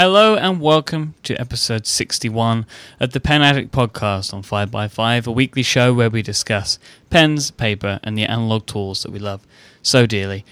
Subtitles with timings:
[0.00, 2.66] Hello and welcome to episode 61
[3.00, 6.78] of the Pen Addict podcast on 5by5, a weekly show where we discuss
[7.10, 9.44] pens, paper, and the analog tools that we love
[9.82, 10.44] so dearly.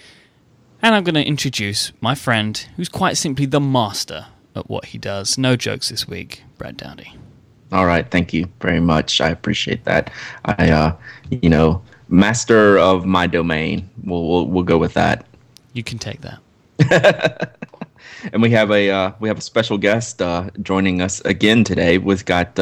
[0.82, 4.98] And I'm going to introduce my friend, who's quite simply the master at what he
[4.98, 5.38] does.
[5.38, 7.14] No jokes this week, Brad Dowdy.
[7.70, 9.20] All right, thank you very much.
[9.20, 10.10] I appreciate that.
[10.44, 10.96] I, uh,
[11.30, 13.88] you know, master of my domain.
[14.02, 15.24] We'll we'll, we'll go with that.
[15.72, 17.56] You can take that.
[18.33, 21.98] and we have a uh, we have a special guest uh, joining us again today.
[21.98, 22.59] We've got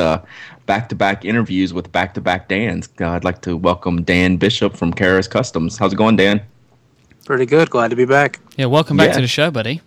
[0.66, 2.88] back to back interviews with back to back Dan's.
[3.00, 5.78] Uh, I'd like to welcome Dan Bishop from Karas Kustoms.
[5.78, 6.42] How's it going, Dan?
[7.24, 7.70] Pretty good.
[7.70, 8.40] Glad to be back.
[8.56, 9.14] Yeah, welcome back yeah.
[9.14, 9.80] to the show, buddy.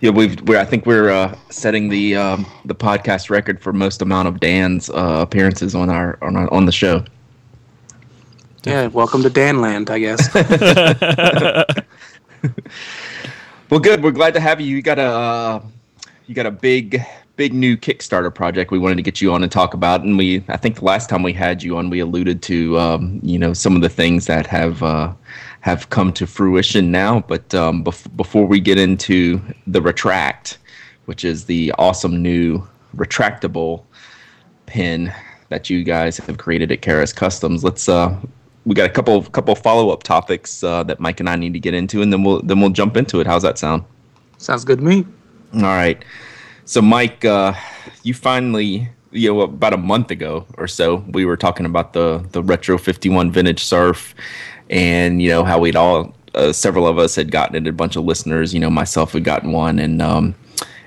[0.00, 0.40] Yeah, we've.
[0.42, 4.40] We're, I think we're uh, setting the um, the podcast record for most amount of
[4.40, 7.04] Dan's uh, appearances on our on our, on the show.
[8.64, 10.28] Yeah, welcome to Danland, I guess.
[13.70, 14.02] well, good.
[14.02, 14.76] We're glad to have you.
[14.76, 15.62] You got a uh,
[16.26, 17.04] you got a big
[17.36, 20.02] big new Kickstarter project we wanted to get you on and talk about.
[20.02, 23.20] And we, I think the last time we had you on, we alluded to um,
[23.22, 25.12] you know some of the things that have uh,
[25.60, 27.20] have come to fruition now.
[27.20, 30.58] But um, bef- before we get into the RETRAKT,
[31.06, 33.84] which is the awesome new retractable
[34.66, 35.14] pen
[35.48, 37.64] that you guys have created at Karas Kustoms.
[37.64, 38.16] let's uh,
[38.64, 41.60] we got a couple couple follow up topics uh, that Myke and I need to
[41.60, 43.26] get into, and then we'll then we'll jump into it.
[43.26, 43.84] How's that sound?
[44.38, 45.06] Sounds good to me.
[45.54, 46.02] All right.
[46.64, 47.58] So, Myke, uh,
[48.04, 52.24] you finally, you know, about a month ago or so, we were talking about the
[52.32, 54.14] the retro fifty one vintage surf,
[54.68, 57.68] and you know how we'd all uh, several of us had gotten it.
[57.68, 60.34] A bunch of listeners, you know, myself had gotten one, and um,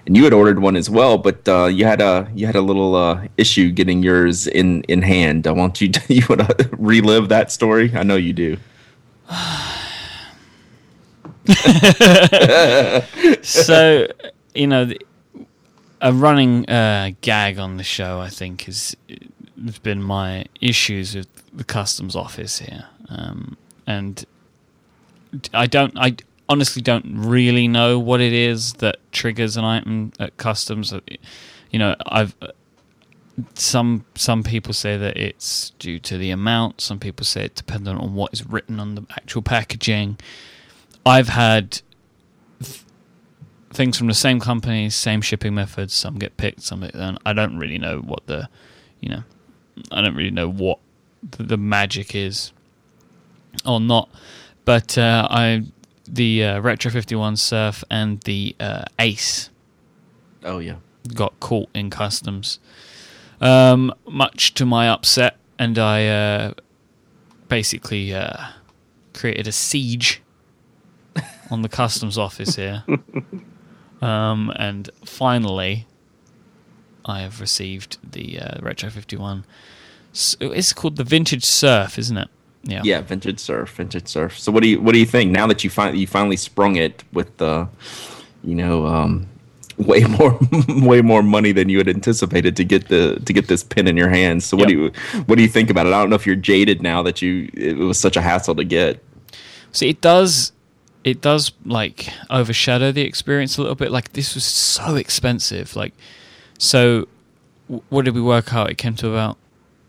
[0.05, 1.17] and you had ordered one as well.
[1.17, 5.01] But uh, you had a you had a little uh, issue getting yours in in
[5.01, 5.47] hand.
[5.47, 7.91] Uh, won't you you want to relive that story?
[7.95, 8.57] I know you do.
[13.41, 14.07] so
[14.53, 14.91] you know.
[16.05, 18.93] A running uh, gag on the show, I think, is
[19.63, 23.55] has been my issues with the customs office here, um,
[23.87, 24.25] and
[25.53, 26.17] I don't, I
[26.49, 30.93] honestly don't really know what it is that triggers an item at customs.
[30.93, 30.99] Uh,
[31.71, 32.35] you know, I've
[33.55, 36.81] some some people say that it's due to the amount.
[36.81, 40.17] Some people say it's dependent on what is written on the actual packaging.
[41.05, 41.81] I've had
[43.73, 45.93] things from the same company, same shipping methods.
[45.93, 47.17] Some get picked, some get done.
[47.25, 48.47] I don't really know what the,
[48.99, 49.23] you know,
[49.91, 50.79] I don't really know what
[51.31, 52.53] the, the magic is
[53.65, 54.09] or not.
[54.65, 55.63] But uh, I,
[56.07, 59.49] the uh, Retro 51 Surf and the uh, Ace.
[60.43, 60.75] Oh, yeah.
[61.13, 62.59] Got caught in customs.
[63.41, 66.53] Um, much to my upset, and I uh,
[67.47, 68.37] basically uh,
[69.13, 70.21] created a siege
[71.51, 72.83] on the customs office here.
[74.01, 75.87] Um, and finally,
[77.05, 79.45] I have received the uh, Retro 51.
[80.11, 82.27] So it's called the Vintage Surf, isn't it?
[82.63, 82.81] Yeah.
[82.83, 84.39] Yeah, Vintage Surf, Vintage Surf.
[84.39, 86.77] So what do you what do you think now that you finally you finally sprung
[86.77, 87.67] it with the,
[88.43, 89.27] you know, um,
[89.77, 93.63] way more way more money than you had anticipated to get the to get this
[93.63, 94.45] pin in your hands.
[94.45, 94.77] So what yep.
[94.77, 95.93] do you what do you think about it?
[95.93, 98.63] I don't know if you're jaded now that you it was such a hassle to
[98.63, 99.03] get.
[99.73, 100.53] See, it does
[101.03, 103.91] it does like overshadow the experience a little bit.
[103.91, 105.75] Like this was so expensive.
[105.75, 105.93] Like,
[106.57, 107.07] so
[107.89, 108.69] what did we work out?
[108.69, 109.37] It came to about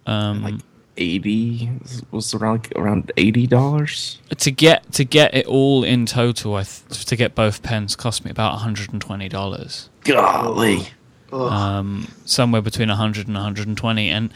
[0.06, 0.54] um, like
[0.96, 1.70] eighty
[2.10, 6.54] was around around eighty dollars to get to get it all in total.
[6.54, 9.90] I th- to get both pens cost me about one hundred and twenty dollars.
[10.04, 10.88] Golly,
[11.32, 14.30] um, somewhere between 100 and 120 and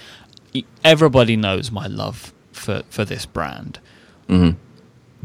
[0.83, 3.79] everybody knows my love for for this brand.
[4.29, 4.59] Mm-hmm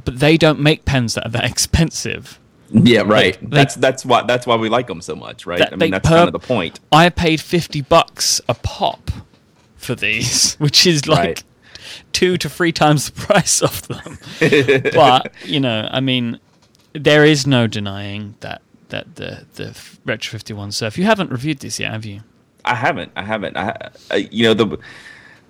[0.03, 2.39] but they don't make pens that are that expensive.
[2.71, 3.39] Yeah, right.
[3.41, 5.59] Like, that's they, that's why that's why we like them so much, right?
[5.59, 6.79] That, I mean, that's per, kind of the point.
[6.91, 9.11] I paid fifty bucks a pop
[9.83, 11.43] for these, which is like right.
[12.11, 14.17] two to three times the price of them.
[14.93, 16.39] but you know, I mean,
[16.93, 20.97] there is no denying that that the the Retro Fifty One Surf.
[20.97, 22.21] You haven't reviewed this yet, have you?
[22.65, 23.11] I haven't.
[23.15, 23.57] I haven't.
[23.57, 24.77] I, I you know the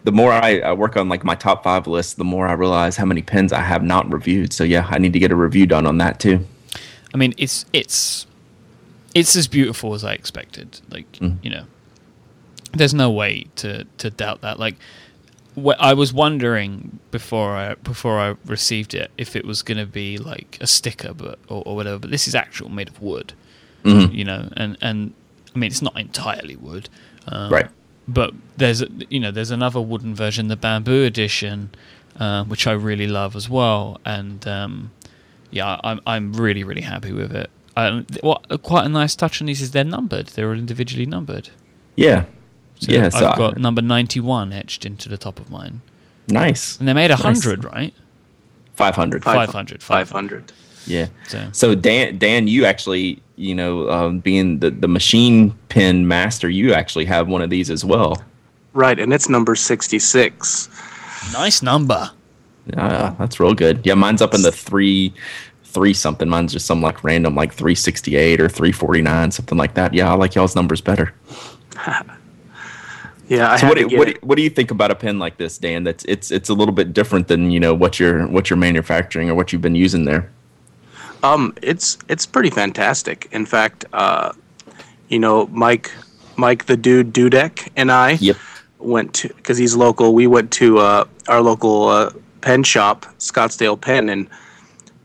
[0.03, 2.97] the more I, I, work on like my top five list, the more I realize
[2.97, 4.51] how many pins I have not reviewed.
[4.51, 6.45] So yeah, I need to get a review done on that too.
[7.13, 8.25] I mean, it's it's
[9.13, 10.81] it's as beautiful as I expected.
[10.89, 11.38] Like mm.
[11.44, 11.65] you know,
[12.73, 14.59] there's no way to to doubt that.
[14.59, 14.75] Like
[15.55, 19.85] wh- I was wondering before I before I received it if it was going to
[19.85, 21.99] be like a sticker, but or, or, whatever.
[21.99, 23.33] But this is actual made of wood.
[23.83, 24.13] Mm-hmm.
[24.13, 25.13] You know, and and
[25.55, 26.89] I mean, it's not entirely wood.
[27.27, 27.69] Um, right
[28.07, 31.69] but there's you know there's another wooden version, the bamboo edition,
[32.19, 33.99] uh, which I really love as well.
[34.05, 34.91] And um,
[35.51, 37.49] yeah, I'm I'm really really happy with it.
[37.77, 40.27] uh, what quite a nice touch on these is they're numbered.
[40.27, 41.49] They're all individually numbered.
[41.95, 42.25] Yeah.
[42.83, 43.06] So yeah.
[43.06, 45.81] I've So I- got number ninety one etched into the top of mine,
[46.27, 46.77] nice.
[46.80, 47.21] and they made a Nice.
[47.21, 47.94] hundred, right?
[48.75, 49.24] Five hundred.
[49.24, 49.81] Five hundred.
[49.83, 50.51] Five hundred.
[50.85, 51.07] Yeah.
[51.27, 56.50] So So Dan, Dan, you actually, you know, um, being the the machine pen master,
[56.50, 58.21] you actually have one of these as well.
[58.74, 60.68] Right, and it's number sixty-six.
[61.31, 62.09] nice number.
[62.65, 63.81] Yeah, that's real good.
[63.86, 65.13] Yeah, mine's up in the three,
[65.65, 66.27] three something.
[66.27, 69.75] Mine's just some like random like three sixty eight or three forty nine, something like
[69.75, 69.94] that.
[69.94, 71.13] Yeah, I like y'all's numbers better.
[73.29, 75.37] Yeah, I So what do, what, do, what do you think about a pen like
[75.37, 75.83] this, Dan?
[75.83, 79.29] That's it's it's a little bit different than you know what you're what you're manufacturing
[79.29, 80.29] or what you've been using there.
[81.23, 83.29] Um, it's it's pretty fantastic.
[83.31, 84.33] In fact, uh,
[85.07, 85.89] you know, Mike,
[86.35, 88.37] Mike the dude Dudek and I Yep.
[88.79, 90.13] went to because he's local.
[90.13, 92.11] We went to uh, our local uh,
[92.41, 94.27] pen shop, Scottsdale Pen, and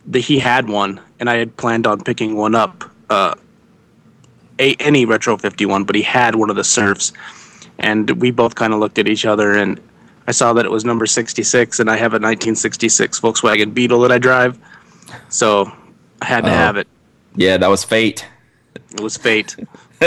[0.07, 3.35] the, he had one, and I had planned on picking one up, uh,
[4.59, 7.13] a, any Retro Fifty One, but he had one of the Surfs,
[7.79, 9.81] and we both kind of looked at each other, and
[10.27, 13.21] I saw that it was number sixty six, and I have a nineteen sixty six
[13.21, 14.59] Volkswagen Beetle that I drive,
[15.29, 15.71] so
[16.23, 16.55] I had to Oh.
[16.55, 16.87] have it.
[17.37, 18.27] Yeah, that was fate.
[18.75, 19.57] It was fate.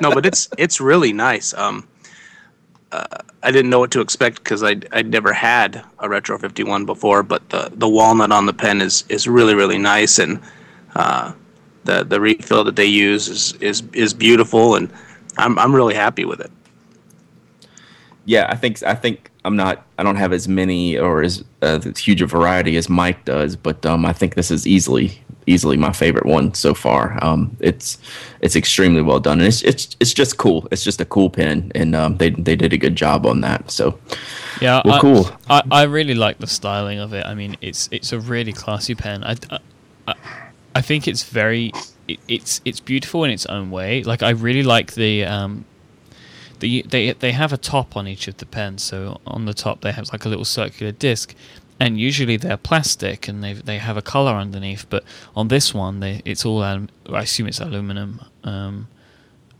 [0.00, 1.54] no, but it's it's really nice.
[1.54, 1.86] Um,
[2.92, 3.04] uh,
[3.42, 7.22] I didn't know what to expect because I I'd never had a Retro 51 before,
[7.22, 10.40] but the the walnut on the pen is is really really nice, and
[10.94, 11.32] uh,
[11.84, 14.90] the the refill that they use is is is beautiful, and
[15.36, 16.50] I'm I'm really happy with it.
[18.26, 19.86] Yeah, I think I think I'm not.
[19.98, 23.86] I don't have as many or as uh, huge a variety as Myke does, but
[23.86, 27.18] um, I think this is easily easily my favorite one so far.
[27.22, 27.98] Um, it's
[28.40, 30.66] it's extremely well done, and it's it's it's just cool.
[30.70, 33.70] It's just a cool pen, and um, they they did a good job on that.
[33.70, 33.98] So
[34.60, 35.30] Yeah, Well, I, cool.
[35.48, 37.24] I, I really like the styling of it.
[37.24, 39.22] I mean, it's it's a really classy pen.
[39.24, 39.36] I,
[40.08, 40.14] I,
[40.74, 41.72] I think it's very
[42.08, 44.02] it, it's it's beautiful in its own way.
[44.02, 45.64] Like I really like the um
[46.60, 48.82] the they they have a top on each of the pens.
[48.82, 51.34] So on the top they have like a little circular disc.
[51.78, 54.86] And usually they're plastic, and they they have a color underneath.
[54.88, 55.04] But
[55.34, 58.88] on this one, they it's all alum- I assume it's aluminum, um,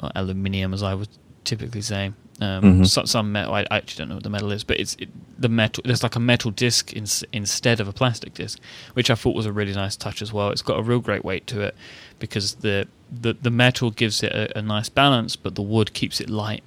[0.02, 1.10] or aluminium as I would
[1.44, 2.12] typically say.
[2.40, 2.87] Um, Mhm.
[2.87, 3.52] so, some metal.
[3.52, 5.82] I I actually don't know what the metal is, but it's it, the metal.
[5.87, 7.04] There's like a metal disc in,
[7.34, 8.58] instead of a plastic disc,
[8.94, 10.49] which I thought was a really nice touch as well.
[10.50, 11.75] It's got a real great weight to it
[12.19, 16.19] because the the, the metal gives it a, a nice balance, but the wood keeps
[16.20, 16.62] it light.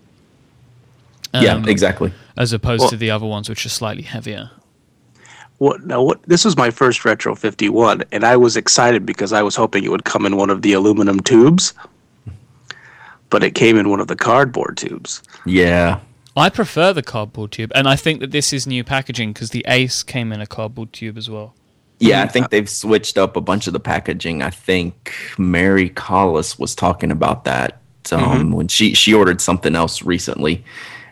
[1.34, 2.12] Yeah, Um, exactly.
[2.38, 4.52] As opposed Well- to the other ones, which are slightly heavier.
[5.58, 6.02] What now?
[6.02, 9.84] What this was my first Retro 51, and I was excited because I was hoping
[9.84, 11.74] it would come in one of the aluminum tubes,
[13.30, 15.22] but it came in one of the cardboard tubes.
[15.46, 16.00] Yeah,
[16.38, 19.66] I prefer the cardboard tube, and I think that this is new packaging because the
[19.68, 21.54] Ace came in a cardboard tube as well.
[22.00, 22.24] yeah.
[22.24, 24.42] I think they've switched up a bunch of the packaging.
[24.42, 27.82] I think Mary Collis was talking about that
[28.14, 30.64] um, when she she ordered something else recently.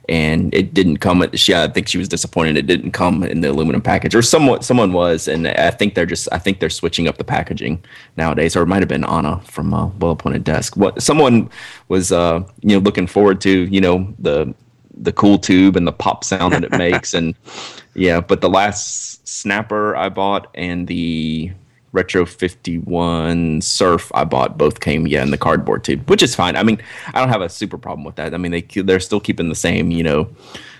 [0.09, 1.21] And it didn't come.
[1.21, 4.21] At, she, I think she was disappointed it didn't come in the aluminum package, or
[4.21, 7.83] someone someone was, and I think they're just I think they're switching up the packaging
[8.15, 10.77] nowadays, or it might have been Ana from uh, Well Appointed Desk.
[10.77, 11.49] What someone
[11.89, 14.53] was uh, you know looking forward to, you know the
[14.99, 17.35] the cool tube and the pop sound that it makes, and
[17.93, 21.51] yeah, but the last snapper I bought and the
[21.93, 26.55] Retro 51 Surf I bought both came yeah in the cardboard tube, which is fine.
[26.55, 26.81] I mean,
[27.13, 28.33] I don't have a super problem with that.
[28.33, 30.29] I mean, they they're still keeping the same, you know,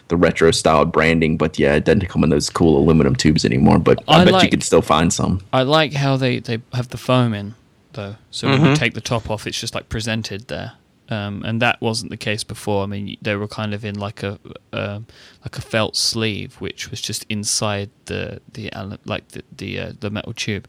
[0.10, 3.80] the retro styled branding, but yeah, it doesn't come in those cool aluminum tubes anymore.
[3.80, 5.42] But I, I bet you like- could still find some.
[5.54, 7.56] I like how they, they have the foam in
[7.94, 8.74] though, so when you mm-hmm.
[8.76, 10.74] take the top off, it's just like presented there,
[11.10, 12.84] um, and that wasn't the case before.
[12.84, 14.40] I mean, they were kind of in like a
[14.74, 15.00] uh,
[15.42, 18.70] like a felt sleeve, which was just inside the the
[19.06, 20.68] like the the, uh, the metal tube.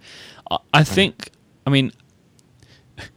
[0.51, 1.31] I, I think,
[1.67, 1.93] I mean.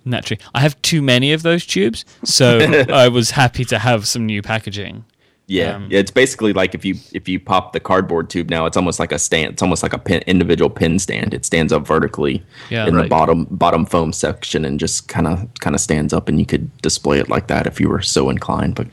[0.06, 2.60] Naturally, I have too many of those tubes, so
[2.94, 5.06] I was happy to have some new packaging.
[5.48, 8.66] Yeah, Um, yeah, it's basically like if you if you pop the cardboard tube now,
[8.66, 9.54] it's almost like a stand.
[9.54, 11.34] It's almost like a pin, individual pin stand.
[11.34, 15.50] It stands up vertically Yeah, in the bottom bottom foam section, and just kind of
[15.60, 18.30] kind of stands up, and you could display it like that if you were so
[18.30, 18.76] inclined.
[18.76, 18.88] But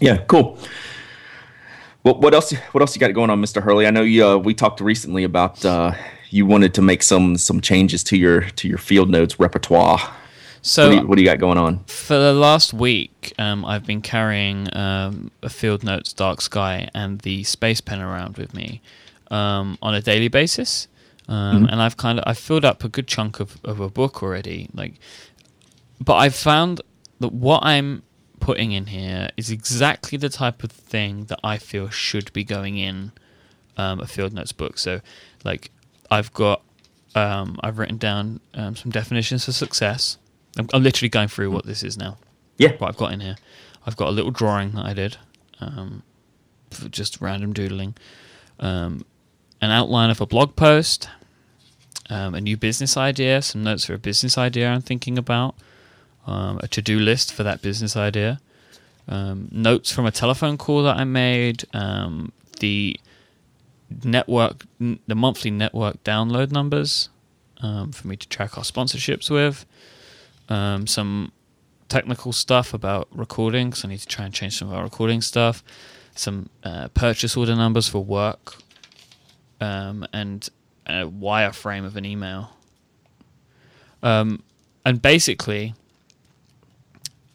[0.00, 0.58] yeah, cool.
[2.02, 2.52] What what else?
[2.72, 3.86] What else you got going on, Mister Hurley?
[3.86, 4.26] I know you.
[4.26, 5.92] Uh, we talked recently about uh,
[6.30, 10.00] you wanted to make some some changes to your to your field notes repertoire.
[10.66, 11.84] So what, do you, what do you got going on?
[11.84, 17.20] For the last week, um, I've been carrying um, a Field Notes Dark Sky and
[17.20, 18.80] the Space Pen around with me
[19.30, 20.88] um, on a daily basis,
[21.28, 24.22] um, and I've kind of I've filled up a good chunk of, of a book
[24.22, 24.70] already.
[24.72, 24.94] Like,
[26.00, 26.80] but I've found
[27.20, 28.02] that what I'm
[28.40, 32.78] putting in here is exactly the type of thing that I feel should be going
[32.78, 33.12] in
[33.76, 34.78] um, a Field Notes book.
[34.78, 35.02] So,
[35.44, 35.70] like,
[36.10, 36.62] I've got
[37.14, 40.16] um, I've written down um, some definitions for success.
[40.58, 42.16] I'm, I'm, literally going through what this is now.
[42.58, 42.72] Yeah.
[42.76, 43.36] What I've got in here.
[43.86, 45.18] I've got a little drawing that I did
[45.60, 46.02] um,
[46.90, 47.94] just random doodling,
[48.60, 49.04] um,
[49.60, 51.08] an outline of a blog post,
[52.10, 55.54] um, a new business idea, some notes for a business idea I'm thinking about,
[56.26, 58.40] um, a to do list for that business idea,
[59.08, 62.98] um, notes from a telephone call that I made, um, the
[64.02, 67.08] network, the monthly network download numbers
[67.60, 69.64] um, for me to track our sponsorships with,
[70.48, 71.32] um, some
[71.88, 75.20] technical stuff about recording because I need to try and change some of our recording
[75.20, 75.62] stuff,
[76.14, 78.56] some uh, purchase order numbers for work,
[79.60, 80.48] um, and
[80.86, 82.50] a wireframe of an email.
[84.02, 84.42] Um,
[84.84, 85.74] and basically,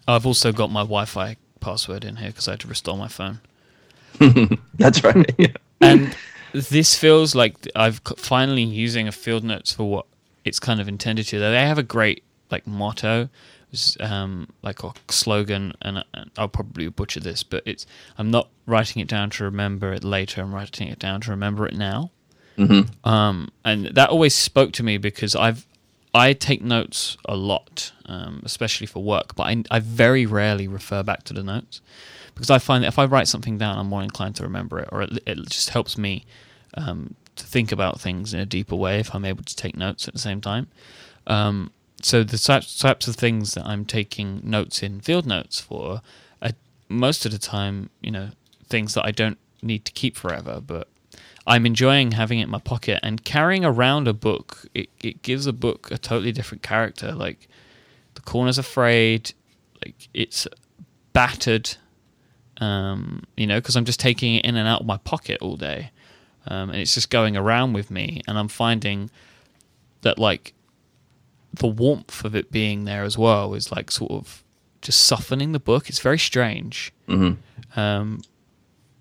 [0.07, 3.39] I've also got my Wi-Fi password in here because I had to restore my phone.
[4.75, 5.25] That's right.
[5.37, 5.47] Yeah.
[5.81, 6.13] And
[6.51, 10.05] this feels like I've finally using a field notes for what
[10.43, 11.39] it's kind of intended to.
[11.39, 13.29] They have a great like motto,
[13.99, 16.03] um, like a slogan, and
[16.37, 17.85] I'll probably butcher this, but it's
[18.17, 20.41] I'm not writing it down to remember it later.
[20.41, 22.11] I'm writing it down to remember it now.
[22.57, 23.07] Mm-hmm.
[23.09, 25.65] Um, and that always spoke to me because I've
[26.13, 31.03] I take notes a lot, um, especially for work, but I, I very rarely refer
[31.03, 31.81] back to the notes
[32.33, 34.89] because I find that if I write something down, I'm more inclined to remember it,
[34.91, 36.25] or it, it just helps me
[36.73, 40.07] um, to think about things in a deeper way if I'm able to take notes
[40.07, 40.67] at the same time.
[41.27, 46.01] Um, so the types, of things that I'm taking notes in field notes for,
[46.41, 46.51] are
[46.87, 48.29] most of the time, you know,
[48.67, 50.87] things that I don't need to keep forever, but
[51.45, 54.65] I'm enjoying having it in my pocket and carrying around a book.
[54.73, 57.11] It, it gives a book a totally different character.
[57.11, 57.47] Like
[58.15, 59.33] the corner's afraid,
[59.83, 60.47] like it's
[61.13, 61.75] battered,
[62.57, 65.55] um, you know, because I'm just taking it in and out of my pocket all
[65.55, 65.91] day,
[66.47, 68.21] um, and it's just going around with me.
[68.27, 69.09] And I'm finding
[70.01, 70.53] that like
[71.53, 74.43] the warmth of it being there as well is like sort of
[74.81, 75.89] just softening the book.
[75.89, 76.93] It's very strange.
[77.07, 77.79] Mm-hmm.
[77.79, 78.21] Um,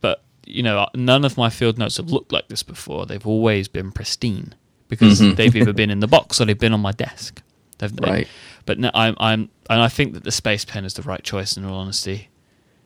[0.00, 3.06] but you know, none of my field notes have looked like this before.
[3.06, 4.54] They've always been pristine
[4.88, 5.36] because Mhm.
[5.36, 7.42] they've either been in the box or they've been on my desk.
[7.78, 8.26] They've, Right.
[8.66, 11.56] But no, I'm, I'm, and I think that the space pen is the right choice.
[11.56, 12.28] In all honesty,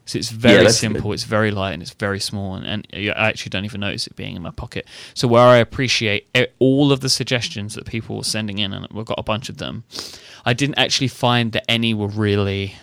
[0.04, 1.12] so it's very Yeah, simple.
[1.12, 4.16] It's very light and it's very small, and, and I actually don't even notice it
[4.16, 4.86] being in my pocket.
[5.14, 8.86] So where I appreciate e- all of the suggestions that people were sending in, and
[8.90, 9.84] we've got a bunch of them,
[10.44, 12.74] I didn't actually find that any were really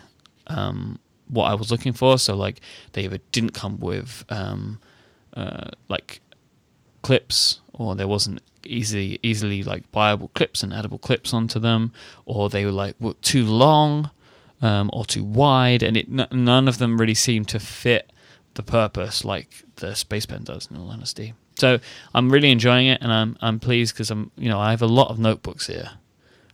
[0.47, 2.17] um, what I was looking for.
[2.17, 2.61] So like
[2.93, 4.79] they either didn't come with um,
[5.33, 6.21] uh, like
[7.01, 11.91] clips, or there wasn't easily easily like buyable clips and addable clips onto them,
[12.25, 14.09] or they were like were too long
[14.61, 18.11] um, or too wide, and it n- none of them really seem to fit
[18.55, 20.67] the purpose like the Space Pen does.
[20.69, 21.79] In all honesty, so
[22.13, 24.87] I'm really enjoying it, and I'm I'm pleased because I'm you know I have a
[24.87, 25.91] lot of notebooks here,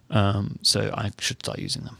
[0.09, 1.97] um, so I should start using them.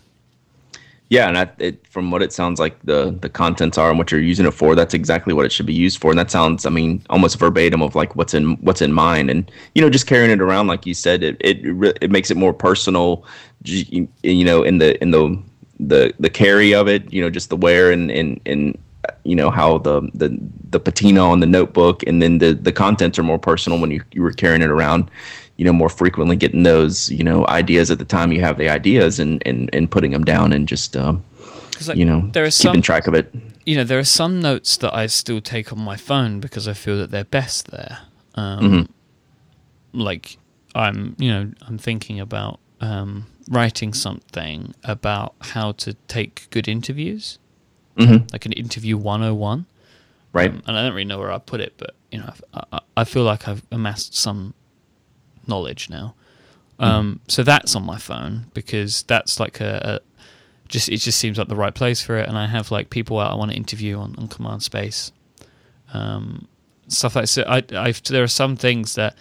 [1.10, 4.12] Yeah, and I, it, from what it sounds like, the the contents are and what
[4.12, 4.74] you're using it for.
[4.74, 7.84] That's exactly what it should be used for, and that sounds, I mean, almost verbatim
[7.84, 9.30] of like what's in what's in mine.
[9.30, 11.60] And you know, just carrying it around, like you said, it it
[12.02, 13.24] it makes it more personal.
[13.64, 15.40] You know, in the in the
[15.80, 18.78] the the carry of it, you know, just the wear and and and
[19.24, 20.38] you know how the the
[20.70, 24.02] the patina on the notebook, and then the the contents are more personal when you
[24.12, 25.10] you were carrying it around
[25.58, 28.68] you know more frequently getting those you know ideas at the time you have the
[28.68, 31.24] ideas and and, and putting them down and just um,
[31.88, 33.34] like, you know there are keeping some track of it
[33.66, 36.74] you know, there are some notes that I still take on my phone because I
[36.74, 38.00] feel that they're best there.
[38.36, 38.88] Um, Mhm.
[39.94, 40.38] Like
[40.76, 47.38] I'm, you know, I'm thinking about um, writing something about how to take good interviews,
[47.98, 48.32] Mhm.
[48.32, 49.66] like an interview 101.
[50.34, 52.80] right Um, and I don't really know where I put it, but you know, I,
[52.98, 54.54] I, feel like I've amassed some
[55.48, 56.14] knowledge now.
[56.78, 60.20] Um, so that's on my phone because that's like a, a
[60.68, 62.28] just it just seems like the right place for it.
[62.28, 65.12] And I have like people I want to interview on, on Command Space,
[65.94, 66.48] um,
[66.88, 67.44] stuff like so.
[67.48, 69.16] I, I there are some things that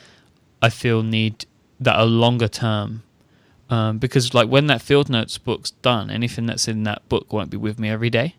[0.63, 1.47] I feel need
[1.81, 3.03] that are longer term.
[3.71, 7.51] Um, because like when that field notes book's done, anything that's in that book won't
[7.51, 8.35] be with me every day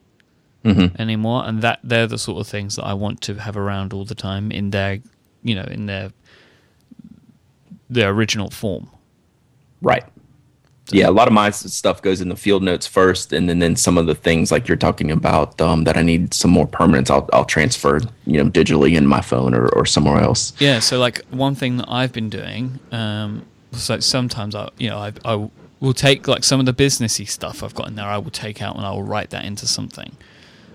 [0.64, 3.94] hmm anymore, and that they're the sort of things that I want to have around
[3.94, 5.00] all the time in their,
[5.44, 6.12] you know, in their
[7.90, 8.90] their original form.
[9.82, 10.04] right.
[10.92, 13.76] Yeah a lot of my stuff goes in the field notes first and then, then
[13.76, 17.10] some of the things like you're talking about um, that i need some more permanence
[17.10, 20.54] I'll, I'll transfer you know digitally in my phone or, or somewhere else.
[20.60, 24.98] Yeah, so like one thing that I've been doing, um, so sometimes I, you know,
[25.00, 28.06] I, I will take like some of the businessy stuff I've got in there.
[28.06, 30.16] I will take out and I will write that into something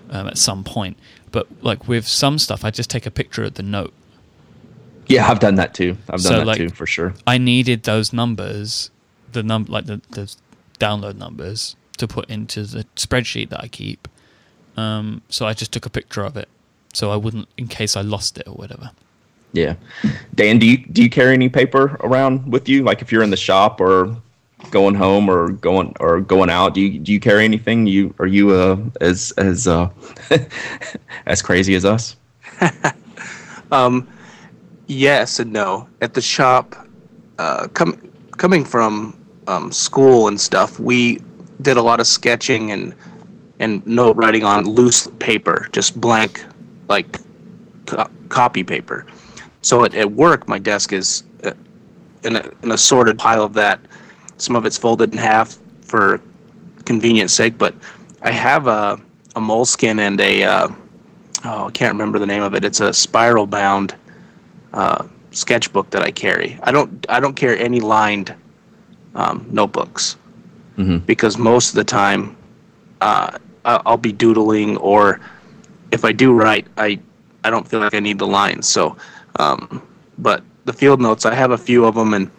[0.09, 0.97] um, at some point.
[1.31, 3.93] But like with some stuff, I just take a picture of the note
[5.07, 5.97] Yeah, I've done that too.
[6.09, 7.13] I've done So, that like- too for sure.
[7.25, 8.91] I needed those numbers,
[9.31, 10.33] the num like the, the
[10.79, 14.07] download numbers to put into the spreadsheet that I keep.
[14.77, 16.47] Um, so I just took a picture of it,
[16.93, 18.91] so I wouldn't in case I lost it or whatever.
[19.53, 19.75] Yeah,
[20.35, 22.83] Dan, do you do you carry any paper around with you?
[22.83, 24.15] Like if you're in the shop or
[24.69, 27.85] going home or going or going out, do you do you carry anything?
[27.85, 29.89] You are you uh, as as uh,
[31.25, 32.15] as crazy as us?
[33.71, 34.07] um,
[34.91, 35.87] Yes and no.
[36.01, 36.75] At the shop,
[37.37, 39.17] uh, com- coming from
[39.47, 41.21] um, school and stuff, we
[41.61, 42.93] did a lot of sketching and
[43.61, 46.43] and note writing on loose paper, just blank,
[46.89, 47.19] like
[47.85, 49.05] co- copy paper.
[49.61, 51.51] So at, at work, my desk is uh,
[52.23, 53.79] in a, in a sorted pile of that.
[54.37, 56.19] Some of it's folded in half for
[56.85, 57.73] convenience sake, but
[58.21, 58.99] I have a
[59.35, 60.67] a Moleskine and a uh,
[61.45, 62.65] oh I can't remember the name of it.
[62.65, 63.95] It's a spiral bound
[64.73, 66.59] uh, sketchbook that I carry.
[66.63, 68.33] I don't I don't carry any lined
[69.15, 70.17] um, notebooks
[70.77, 71.05] Mhm.
[71.05, 72.35] because most of the time
[73.01, 75.19] uh, I- I'll be doodling or
[75.91, 76.99] if I do write, I
[77.43, 78.67] I don't feel like I need the lines.
[78.67, 78.95] So,
[79.39, 79.81] um,
[80.17, 82.31] but the field notes I have a few of them and.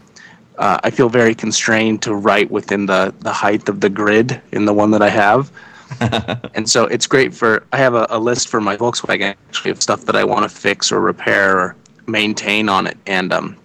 [0.58, 4.66] Uh, I feel very constrained to write within the, the height of the grid in
[4.66, 5.50] the one that I have
[6.54, 9.82] and so it's great for i have a, a list for my volkswagen actually of
[9.82, 13.56] stuff that i want to fix or repair or maintain on it and um,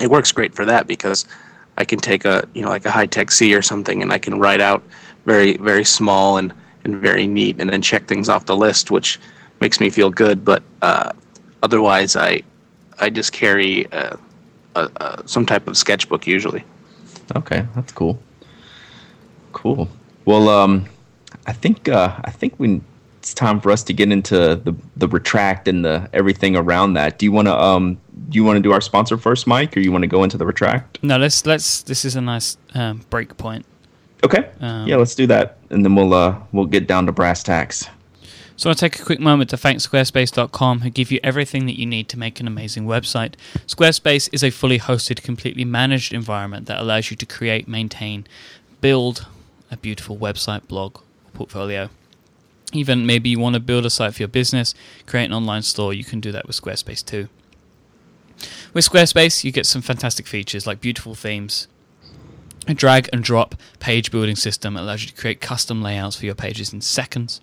[0.00, 1.26] it works great for that because
[1.78, 4.60] i can take a you know like a Hi-Tec-C or something and i can write
[4.60, 4.82] out
[5.24, 6.52] very very small and
[6.84, 9.18] and very neat and then check things off the list which
[9.60, 11.12] makes me feel good but uh,
[11.62, 12.42] otherwise i
[12.98, 14.16] i just carry uh,
[14.74, 16.64] a, a, some type of sketchbook usually
[17.34, 18.22] Okay, that's cool.
[19.52, 19.88] Cool.
[20.24, 20.86] Well, um,
[21.46, 22.80] I think uh, I think we
[23.18, 27.18] it's time for us to get into the the RETRAKT and the everything around that.
[27.18, 27.98] Do you want to um
[28.28, 30.36] do you want to do our sponsor first, Myke, or you want to go into
[30.36, 31.02] the RETRAKT?
[31.02, 31.82] No, let's let's.
[31.82, 33.64] This is a nice um, break point.
[34.24, 34.48] Okay.
[34.60, 37.88] Um, yeah, let's do that, and then we'll uh we'll get down to brass tacks.
[38.58, 41.84] So I'll take a quick moment to thank Squarespace.com, who give you everything that you
[41.84, 43.34] need to make an amazing website.
[43.66, 48.26] Squarespace is a fully hosted, completely managed environment that allows you to create, maintain,
[48.80, 49.26] build
[49.70, 51.00] a beautiful website, blog,
[51.34, 51.90] portfolio.
[52.72, 55.92] Even maybe you want to build a site for your business, create an online store,
[55.92, 57.28] you can do that with Squarespace too.
[58.72, 61.68] With Squarespace, you get some fantastic features like beautiful themes,
[62.68, 66.34] a drag and drop page building system allows you to create custom layouts for your
[66.34, 67.40] pages in seconds.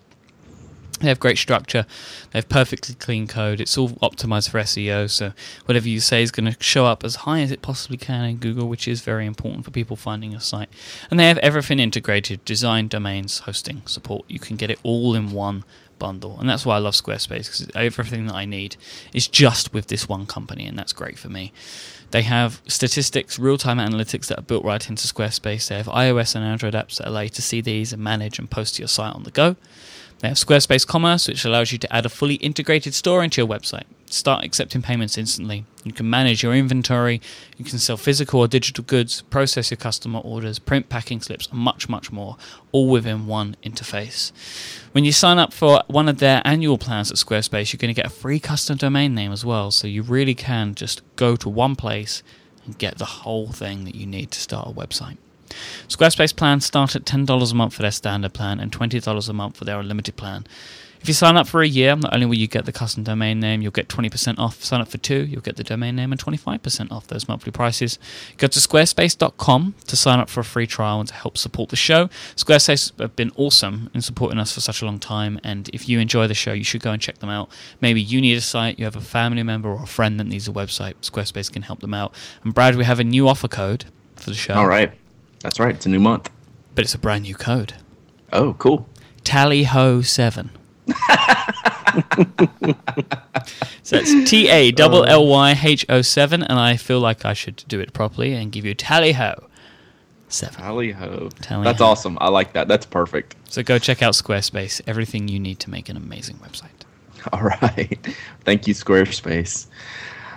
[1.00, 1.86] They have great structure.
[2.30, 3.60] They have perfectly clean code.
[3.60, 5.32] It's all optimized for SEO, so
[5.64, 8.36] whatever you say is going to show up as high as it possibly can in
[8.36, 10.68] Google, which is very important for people finding your site.
[11.10, 14.24] And they have everything integrated design, domains, hosting, support.
[14.28, 15.64] You can get it all in one
[15.98, 16.38] bundle.
[16.38, 18.76] And that's why I love Squarespace because everything that I need
[19.12, 21.52] is just with this one company, and that's great for me.
[22.10, 25.68] They have statistics, real time analytics that are built right into Squarespace.
[25.68, 28.50] They have iOS and Android apps that allow you to see these and manage and
[28.50, 29.56] post to your site on the go.
[30.24, 33.46] They have Squarespace Commerce, which allows you to add a fully integrated store into your
[33.46, 33.84] website.
[34.06, 35.66] Start accepting payments instantly.
[35.84, 37.20] You can manage your inventory,
[37.58, 41.58] you can sell physical or digital goods, process your customer orders, print packing slips, and
[41.58, 42.38] much, much more,
[42.72, 44.32] all within one interface.
[44.92, 48.02] When you sign up for one of their annual plans at Squarespace, you're going to
[48.02, 49.70] get a free custom domain name as well.
[49.70, 52.22] So you really can just go to one place
[52.64, 55.18] and get the whole thing that you need to start a website.
[55.88, 59.56] Squarespace plans start at $10 a month for their standard plan and $20 a month
[59.56, 60.46] for their unlimited plan.
[61.04, 63.38] If you sign up for a year, not only will you get the custom domain
[63.38, 64.64] name, you'll get 20% off.
[64.64, 67.98] Sign up for two, you'll get the domain name and 25% off those monthly prices.
[68.38, 71.76] Go to squarespace.com to sign up for a free trial and to help support the
[71.76, 72.08] show.
[72.36, 75.98] Squarespace have been awesome in supporting us for such a long time, and if you
[75.98, 77.50] enjoy the show, you should go and check them out.
[77.82, 80.48] Maybe you need a site, you have a family member or a friend that needs
[80.48, 82.14] a website, Squarespace can help them out.
[82.44, 83.84] And Brad, we have a new offer code
[84.16, 84.54] for the show.
[84.54, 84.90] All right.
[85.44, 85.74] That's right.
[85.74, 86.30] It's a new month.
[86.74, 87.74] But it's a brand new code.
[88.32, 88.88] Oh, cool.
[89.24, 90.50] Tally Ho 7.
[93.82, 97.34] so it's T A L L Y H O 7, and I feel like I
[97.34, 99.48] should do it properly and give you Tally Ho
[100.28, 100.54] 7.
[100.54, 101.28] Tally ho.
[101.42, 101.84] Tally That's ho.
[101.86, 102.16] awesome.
[102.22, 102.66] I like that.
[102.66, 103.36] That's perfect.
[103.50, 106.70] So go check out Squarespace, everything you need to make an amazing website.
[107.34, 107.98] All right.
[108.44, 109.66] Thank you, Squarespace.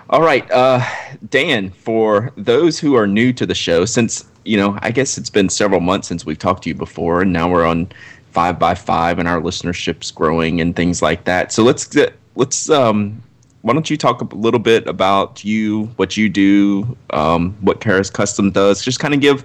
[0.10, 0.86] All right, uh,
[1.30, 1.72] Dan.
[1.72, 5.50] For those who are new to the show, since you know, I guess it's been
[5.50, 7.92] several months since we've talked to you before, and now we're on
[8.32, 11.52] five by five, and our listenership's growing and things like that.
[11.52, 12.70] So let's get let's.
[12.70, 13.22] Um,
[13.64, 18.10] why don't you talk a little bit about you, what you do, um, what Karas
[18.10, 18.82] Kustom does?
[18.82, 19.44] Just kind of give,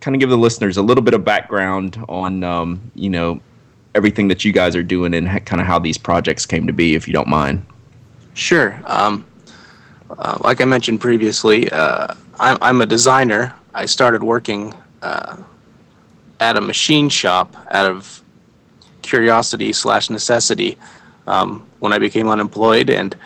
[0.00, 3.40] kind of give the listeners a little bit of background on, um, you know,
[3.94, 6.94] everything that you guys are doing and kind of how these projects came to be,
[6.94, 7.64] if you don't mind.
[8.34, 8.78] Sure.
[8.84, 9.24] Um,
[10.18, 13.54] uh, like I mentioned previously, uh, I'm, I'm a designer.
[13.74, 15.36] I started working uh,
[16.40, 18.22] at a machine shop out of
[19.02, 20.78] curiosity slash necessity
[21.26, 23.16] um, when I became unemployed, and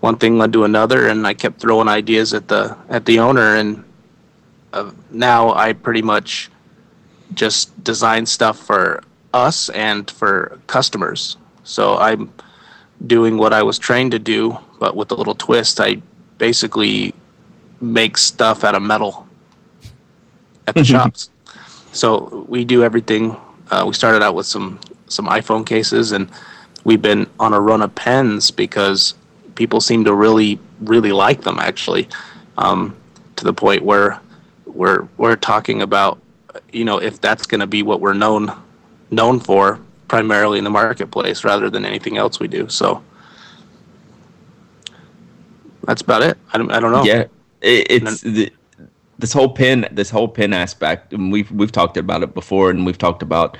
[0.00, 3.56] one thing led to another, and I kept throwing ideas at the at the owner,
[3.56, 3.84] and
[4.72, 6.50] uh, now I pretty much
[7.32, 11.36] just design stuff for us and for customers.
[11.64, 12.32] So I'm
[13.06, 15.80] doing what I was trained to do, but with a little twist.
[15.80, 16.00] I
[16.38, 17.14] basically
[17.80, 19.23] make stuff out of metal
[20.66, 21.30] at the shops.
[21.92, 23.36] So we do everything.
[23.70, 26.30] Uh, we started out with some some iPhone cases, and
[26.84, 29.14] we've been on a run of pens because
[29.54, 31.58] people seem to really really like them.
[31.58, 32.08] Actually,
[32.58, 32.96] um,
[33.36, 34.20] to the point where
[34.66, 36.20] we're we're talking about
[36.72, 38.52] you know if that's going to be what we're known
[39.10, 42.68] known for primarily in the marketplace rather than anything else we do.
[42.68, 43.02] So
[45.84, 46.38] that's about it.
[46.52, 47.04] I don't, I don't know.
[47.04, 47.24] Yeah,
[47.60, 48.52] it, it's the,
[49.18, 51.12] this whole pin, this whole pin aspect.
[51.12, 53.56] And we've we've talked about it before, and we've talked about,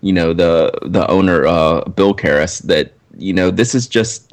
[0.00, 2.62] you know, the the owner, uh, Bill Karas.
[2.62, 4.32] That you know, this is just.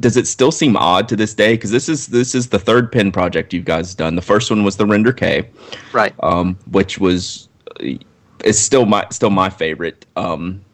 [0.00, 1.54] Does it still seem odd to this day?
[1.54, 4.16] Because this is this is the third pin project you guys done.
[4.16, 5.48] The first one was the Render K,
[5.92, 6.12] right?
[6.20, 7.48] Um, which was
[8.44, 10.04] is still my still my favorite.
[10.16, 10.64] Um,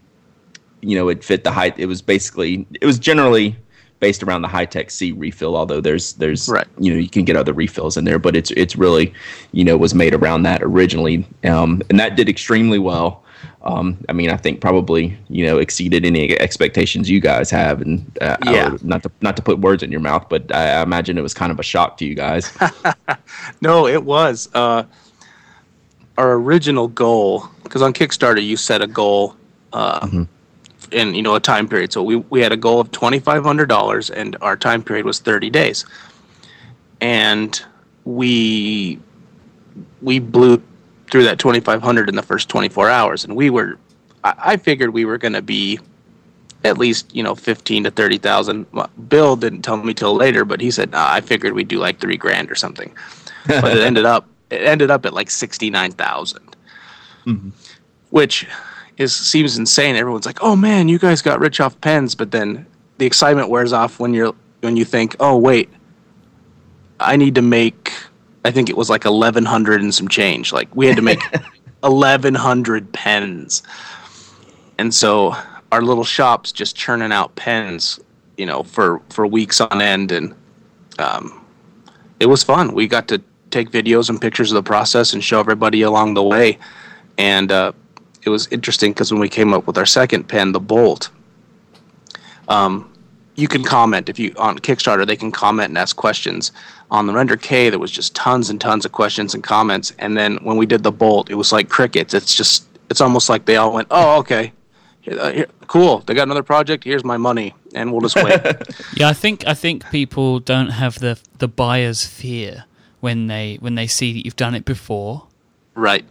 [0.80, 1.78] you know, it fit the height.
[1.78, 3.56] It was basically it was generally
[4.04, 5.56] based around the Hi-Tec-C refill.
[5.56, 6.66] Although there's there's right.
[6.78, 9.14] you know you can get other refills in there, but it's it's really
[9.52, 13.24] you know was made around that originally, um, and that did extremely well.
[13.62, 18.04] Um, I mean, I think probably you know exceeded any expectations you guys have, and
[18.20, 21.16] uh, yeah, not to not to put words in your mouth, but I, I imagine
[21.16, 22.52] it was kind of a shock to you guys.
[23.62, 24.50] no, it was.
[24.52, 24.84] Uh,
[26.18, 29.34] our original goal, because on Kickstarter you set a goal,
[29.72, 30.24] uh, mm-hmm.
[30.92, 31.92] In you know a time period.
[31.92, 35.06] So we we had a goal of twenty five hundred dollars, and our time period
[35.06, 35.84] was thirty days,
[37.00, 37.60] and
[38.04, 38.98] we
[40.02, 40.62] we blew
[41.10, 43.78] through that twenty five hundred in the first twenty four hours, and we were,
[44.22, 45.78] I, I figured we were going to be
[46.64, 48.66] at least you know fifteen to thirty thousand.
[49.08, 52.00] Bill didn't tell me till later, but he said nah, I figured we'd do like
[52.00, 52.92] three grand or something.
[53.46, 56.56] But it ended up it ended up at like sixty nine thousand,
[57.26, 57.50] mm-hmm.
[58.08, 58.46] which
[58.96, 59.96] is seems insane.
[59.96, 62.66] Everyone's like, "Oh man, you guys got rich off pens," but then
[62.98, 65.68] the excitement wears off when you're when you think, "Oh wait,
[67.00, 67.92] I need to make."
[68.44, 70.52] I think it was like eleven hundred and some change.
[70.52, 71.20] Like we had to make
[71.84, 73.62] eleven hundred pens,
[74.78, 75.34] and so
[75.72, 77.98] our little shops just churning out pens,
[78.36, 80.34] you know, for for weeks on end, and
[80.98, 81.44] um,
[82.20, 82.74] it was fun.
[82.74, 86.22] We got to take videos and pictures of the process and show everybody along the
[86.22, 86.58] way.
[87.16, 87.72] And uh,
[88.24, 91.10] it was interesting because when we came up with our second pen, the Bolt,
[92.48, 92.90] um,
[93.36, 95.06] you can comment if you on Kickstarter.
[95.06, 96.52] They can comment and ask questions.
[96.90, 99.92] On the Render K, there was just tons and tons of questions and comments.
[99.98, 102.14] And then when we did the Bolt, it was like crickets.
[102.14, 104.52] It's just it's almost like they all went, "Oh, okay,
[105.10, 106.00] uh, here, cool.
[106.00, 106.84] They got another project.
[106.84, 108.40] Here's my money, and we'll just wait."
[108.94, 112.64] yeah, I think I think people don't have the the buyer's fear
[113.00, 115.26] when they when they see that you've done it before.
[115.74, 116.04] Right.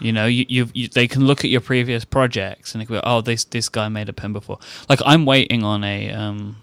[0.00, 3.00] You know, you, you've, you, they can look at your previous projects and they go,
[3.04, 4.58] "Oh, this this guy made a pen before."
[4.88, 6.56] Like I'm waiting on a um,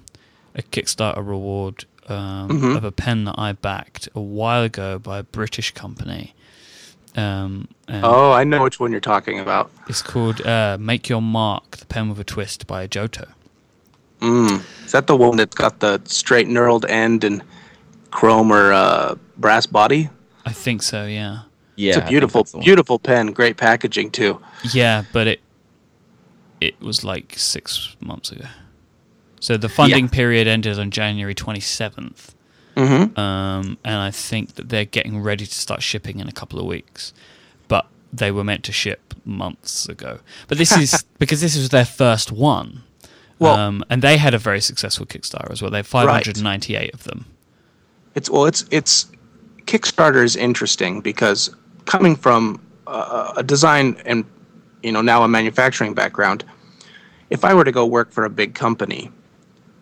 [0.55, 2.75] a Kickstarter reward um, mm-hmm.
[2.75, 6.33] of a pen that I backed a while ago by a British company.
[7.15, 9.71] Um, oh, I know which one you're talking about.
[9.87, 13.31] It's called uh, "Make Your Mark: The Pen with a Twist" by Ajoto.
[14.19, 14.63] Mm.
[14.83, 17.43] Is that the one that's got the straight knurled end and
[18.11, 20.09] chrome or uh, brass body.
[20.45, 21.05] I think so.
[21.05, 21.41] Yeah.
[21.77, 21.89] Yeah.
[21.89, 23.27] It's a beautiful, beautiful pen.
[23.27, 24.41] Great packaging too.
[24.73, 25.41] Yeah, but it
[26.59, 28.45] it was like six months ago.
[29.39, 30.11] So the funding yeah.
[30.11, 32.33] period ended on January twenty seventh.
[32.75, 33.19] Mm-hmm.
[33.19, 36.65] Um, and I think that they're getting ready to start shipping in a couple of
[36.65, 37.13] weeks.
[37.67, 40.19] But they were meant to ship months ago.
[40.47, 42.83] But this is because this was their first one.
[43.39, 45.69] Well, um, and they had a very successful Kickstarter as well.
[45.69, 46.93] They have 598 right.
[46.93, 47.25] of them.
[48.15, 49.11] It's well, it's it's
[49.65, 51.55] Kickstarter is interesting because
[51.87, 54.23] coming from a, a design and
[54.83, 56.45] you know now a manufacturing background,
[57.31, 59.11] if I were to go work for a big company,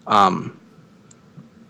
[0.07, 0.57] um,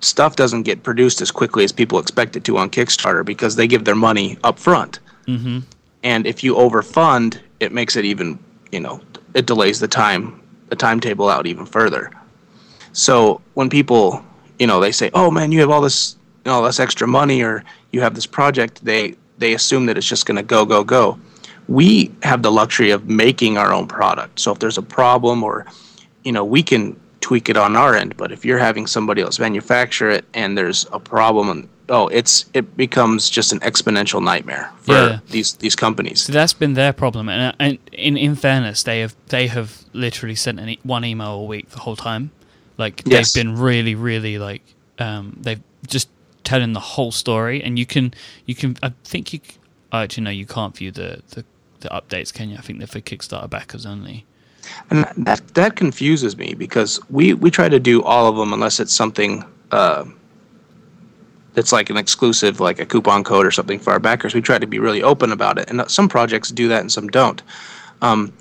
[0.01, 3.67] stuff doesn't get produced as quickly as people expect it to on Kickstarter because they
[3.67, 4.99] give their money up front.
[5.27, 5.59] Mm-hmm.
[6.03, 8.37] And if you overfund, it makes it even,
[8.71, 9.01] you know,
[9.33, 12.11] it delays the time, the timetable out even further.
[12.93, 14.23] So when people,
[14.59, 17.41] you know, they say, "Oh man, you have all this you know, less extra money
[17.41, 20.83] or you have this project, they they assume that it's just going to go go
[20.83, 21.19] go.
[21.67, 24.39] We have the luxury of making our own product.
[24.39, 25.65] So if there's a problem or
[26.23, 28.15] you know, we can tweak it on our end.
[28.17, 32.45] But if you're having somebody else manufacture it and there's a problem, and oh, it's
[32.53, 35.19] it becomes just an exponential nightmare for Yeah.
[35.29, 36.21] these these companies.
[36.23, 39.83] So that's been their problem, and, uh, and in in fairness, they have they have
[39.93, 42.29] literally sent an e- one email a week the whole time.
[42.77, 43.33] Like Yes.
[43.33, 44.61] they've been really, really like
[44.99, 46.09] um, they've just
[46.45, 48.13] telling the whole story, and you can
[48.45, 49.39] you can I think you
[49.91, 51.43] oh, actually no you can't view the the,
[51.81, 52.57] the updates, can you?
[52.57, 54.25] I think they're for Kickstarter backers only.
[54.89, 58.79] And that that confuses me because we we try to do all of them unless
[58.79, 60.05] it's something uh,
[61.53, 64.33] that's like an exclusive, like a coupon code or something for our backers.
[64.33, 67.07] We try to be really open about it, and some projects do that and some
[67.07, 67.41] don't.
[68.01, 68.33] Um,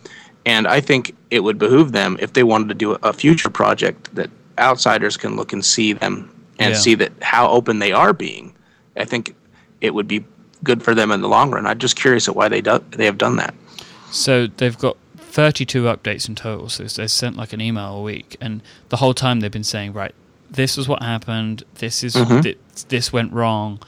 [0.47, 4.15] and I think it would behoove them if they wanted to do a future project
[4.15, 6.79] that outsiders can look and see them and Yeah.
[6.79, 8.53] see that how open they are being.
[8.97, 9.35] I think
[9.81, 10.25] it would be
[10.63, 11.67] good for them in the long run.
[11.67, 13.55] I'm just curious at why they do, they have done that.
[14.11, 16.69] So they've got 32 updates in total.
[16.69, 19.93] So they sent like an email a week, and the whole time they've been saying,
[19.93, 20.15] right,
[20.51, 21.65] this is what happened.
[21.77, 22.43] This is Mhm.
[22.43, 22.57] thi-
[22.89, 23.81] this went wrong,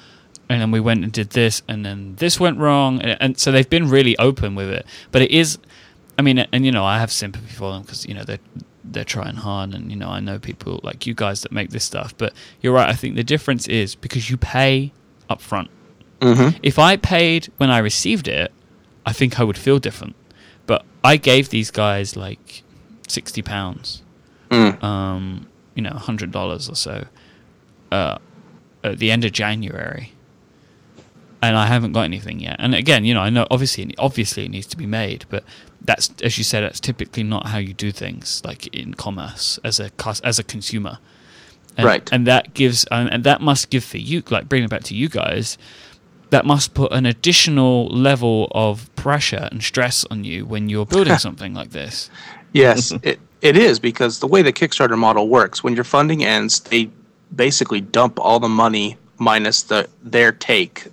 [0.49, 3.53] and then we went and did this, and then this went wrong, and, and so
[3.53, 4.85] they've been really open with it.
[5.13, 5.59] But it is,
[6.19, 8.39] I mean, and you know, I have sympathy for them because you know they're
[8.93, 11.85] they're trying hard, and you know, I know people like you guys that make this
[11.85, 12.15] stuff.
[12.17, 12.89] But you're right.
[12.89, 14.93] I think the difference is because you pay
[15.29, 15.71] up front.
[16.21, 16.59] Mm-hmm.
[16.63, 18.53] If I paid when I received it,
[19.05, 20.17] I think I would feel different.
[20.67, 22.63] But I gave these guys like
[23.09, 24.03] sixty pounds,
[24.51, 24.83] Mm.
[24.83, 27.05] um, you know, hundred dollars or so,
[27.93, 28.19] uh,
[28.83, 30.13] at the end of January,
[31.43, 32.57] and I haven't got anything yet.
[32.59, 35.45] And again, you know, I know obviously, obviously it needs to be made, but
[35.87, 39.81] that's as you said, that's typically not how you do things like in commerce as
[39.81, 39.91] a
[40.25, 40.99] as a consumer.
[41.79, 42.09] And, Right.
[42.11, 44.95] and that gives and, and that must give for you like bringing it back to
[44.95, 45.59] you guys
[46.31, 51.19] that must put an additional level of pressure and stress on you when you're building
[51.19, 52.11] something like this.
[52.53, 56.61] Yes, it, it is because the way the Kickstarter model works, when your funding ends,
[56.61, 56.91] they
[57.35, 60.87] basically dump all the money minus the their take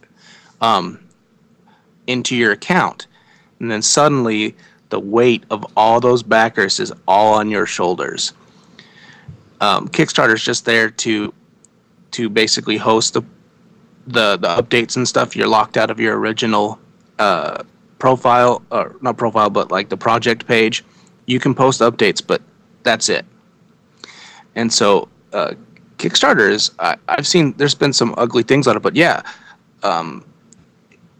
[0.61, 0.99] um,
[2.07, 3.07] into your account,
[3.59, 4.55] and then suddenly
[4.93, 8.31] the weight of all those backers is all on your shoulders.
[9.59, 11.33] Um, is just there to
[12.11, 13.23] to basically host the
[14.05, 15.35] the the updates and stuff.
[15.35, 16.77] You're locked out of your original
[17.17, 17.63] uh,
[17.97, 20.83] profile, or not profile, but like the project page
[21.25, 22.43] you can post updates, but
[22.83, 23.25] that's it.
[24.53, 25.55] And so uh,
[25.97, 29.23] Kickstarter is I, I've seen there's been some ugly things on it, but yeah,
[29.81, 30.23] um,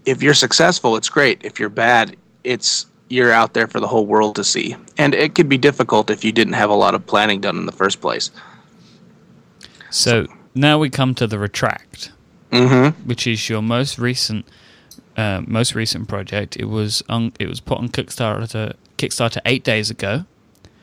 [0.06, 1.44] if you're successful, it's great.
[1.44, 5.36] If you're bad, it's you're out there for the whole world to see, and it
[5.36, 8.02] could be difficult if you didn't have a lot of planning done in the first
[8.02, 8.32] place.
[9.90, 12.10] So now we come to the RETRAKT,
[12.52, 13.08] Mm-hmm.
[13.08, 14.46] which is your most recent
[15.18, 16.56] uh, most recent project.
[16.58, 20.26] It was on, it was put on Kickstarter Kickstarter eight days ago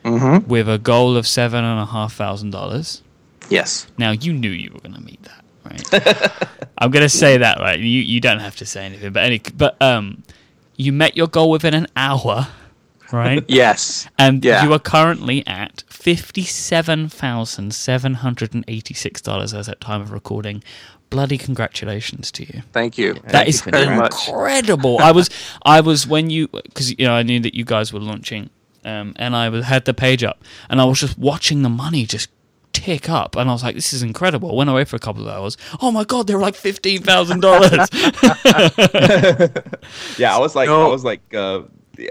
[0.04, 0.48] Mm-hmm.
[0.48, 3.02] with a goal of seven and a half thousand dollars.
[3.50, 3.86] Yes.
[3.98, 6.68] Now you knew you were going to meet that, right?
[6.78, 7.78] I'm going to say that, right?
[7.78, 10.22] You you don't have to say anything, but any but um,
[10.80, 12.48] you met your goal within an hour,
[13.12, 13.44] right?
[13.62, 14.08] Yes.
[14.18, 14.64] And Yeah.
[14.64, 20.10] you are currently at fifty-seven thousand seven hundred and eighty-six dollars as at time of
[20.12, 20.62] recording.
[21.10, 22.62] Bloody congratulations to you!
[22.72, 23.14] Thank you.
[23.14, 23.84] That Thank is for that.
[23.84, 24.14] very much.
[24.28, 24.98] incredible.
[25.00, 25.28] I was,
[25.64, 28.48] I was when you because you know I knew that you guys were launching,
[28.84, 32.06] um, and I was, had the page up, and I was just watching the money
[32.06, 32.28] just
[32.80, 35.28] tick up, and I was like, "This is incredible." Went away for a couple of
[35.34, 35.56] hours.
[35.80, 37.70] Oh my god, they were like fifteen thousand dollars.
[40.18, 40.86] Yeah, I was like, No.
[40.86, 41.62] I was like, uh,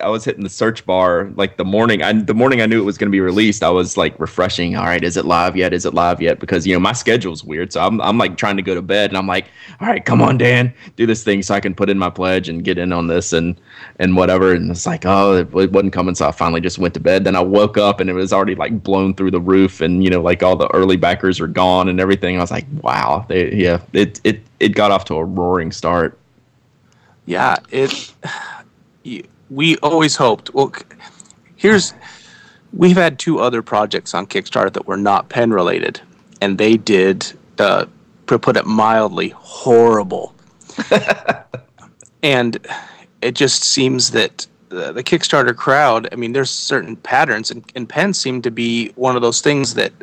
[0.01, 2.03] I was hitting the search bar like the morning.
[2.03, 3.63] I the morning I knew it was going to be released.
[3.63, 4.75] I was like refreshing.
[4.75, 5.73] All right, is it live yet?
[5.73, 6.39] Is it live yet?
[6.39, 9.09] Because you know my schedule's weird, so I'm I'm like trying to go to bed,
[9.09, 9.45] and I'm like,
[9.79, 12.49] all right, come on, Dan, do this thing so I can put in my pledge
[12.49, 13.59] and get in on this and
[13.99, 14.53] and whatever.
[14.53, 17.23] And it's like, oh, it, it wasn't coming, so I finally just went to bed.
[17.23, 20.09] Then I woke up and it was already like blown through the roof, and you
[20.09, 22.37] know, like all the early backers are gone and everything.
[22.37, 26.17] I was like, wow, they, yeah, it it it got off to a roaring start.
[27.25, 28.13] Yeah, it.
[29.05, 30.53] y- We always hoped.
[30.53, 30.73] Well,
[31.55, 31.93] here's
[32.73, 36.01] we've had two other projects on Kickstarter that were not pen related,
[36.41, 37.85] and they did, uh,
[38.27, 40.35] to put it mildly, horrible.
[42.23, 42.65] and
[43.21, 46.07] it just seems that the, the Kickstarter crowd.
[46.11, 49.73] I mean, there's certain patterns, and, and pens seem to be one of those things
[49.75, 49.93] that.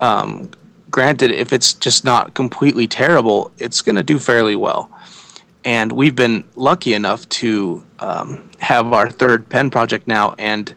[0.00, 0.50] Um,
[0.90, 4.90] granted, if it's just not completely terrible, it's going to do fairly well
[5.66, 10.74] and we've been lucky enough to um, have our third pen project now and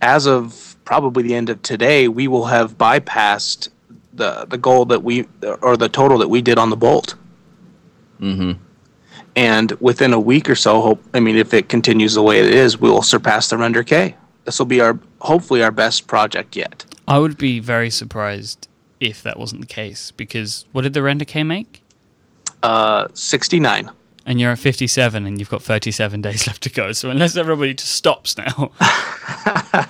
[0.00, 3.68] as of probably the end of today we will have bypassed
[4.12, 5.26] the the goal that we
[5.62, 7.14] or the total that we did on the bolt
[8.20, 8.52] Mm-hmm.
[9.34, 12.46] and within a week or so hope i mean if it continues the way it
[12.54, 16.54] is we will surpass the render k this will be our hopefully our best project
[16.54, 18.66] yet I would be very surprised
[18.98, 21.82] if that wasn't the case because what did the Render K make?
[22.62, 23.90] Uh, 69.
[24.26, 26.92] And you're at 57 and you've got 37 days left to go.
[26.92, 28.70] So unless everybody just stops now.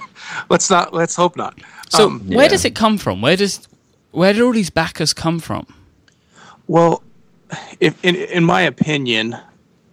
[0.51, 1.59] let's not let's hope not.
[1.89, 2.49] So Um, where yeah.
[2.49, 3.21] does it come from?
[3.23, 3.67] Where does
[4.11, 5.67] where did all these backers come from?
[6.67, 7.03] Well,
[7.81, 9.37] if, in in my opinion,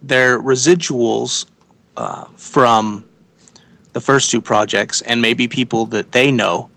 [0.02, 1.46] they're residuals
[1.96, 3.04] uh, from
[3.92, 6.70] the first two projects, and maybe people that they know,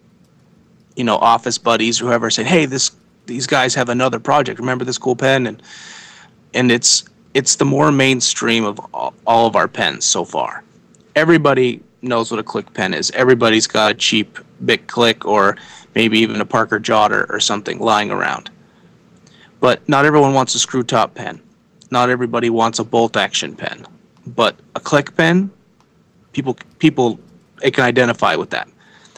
[0.96, 2.92] you know, office buddies, whoever, saying, "Hey, this
[3.26, 4.60] these guys have another project.
[4.60, 5.62] Remember this cool pen?" And
[6.54, 10.64] and it's it's the more mainstream of all, all of our pens so far.
[11.16, 13.12] Everybody knows what a click pen is.
[13.12, 15.58] Everybody's got a cheap Bic Click or
[15.94, 18.50] maybe even a Parker Jotter or something lying around.
[19.60, 21.42] But not everyone wants a screw top pen.
[21.92, 23.86] Not everybody wants a bolt action pen.
[24.26, 25.52] But a click pen,
[26.32, 27.20] people people
[27.62, 28.70] it can identify with that.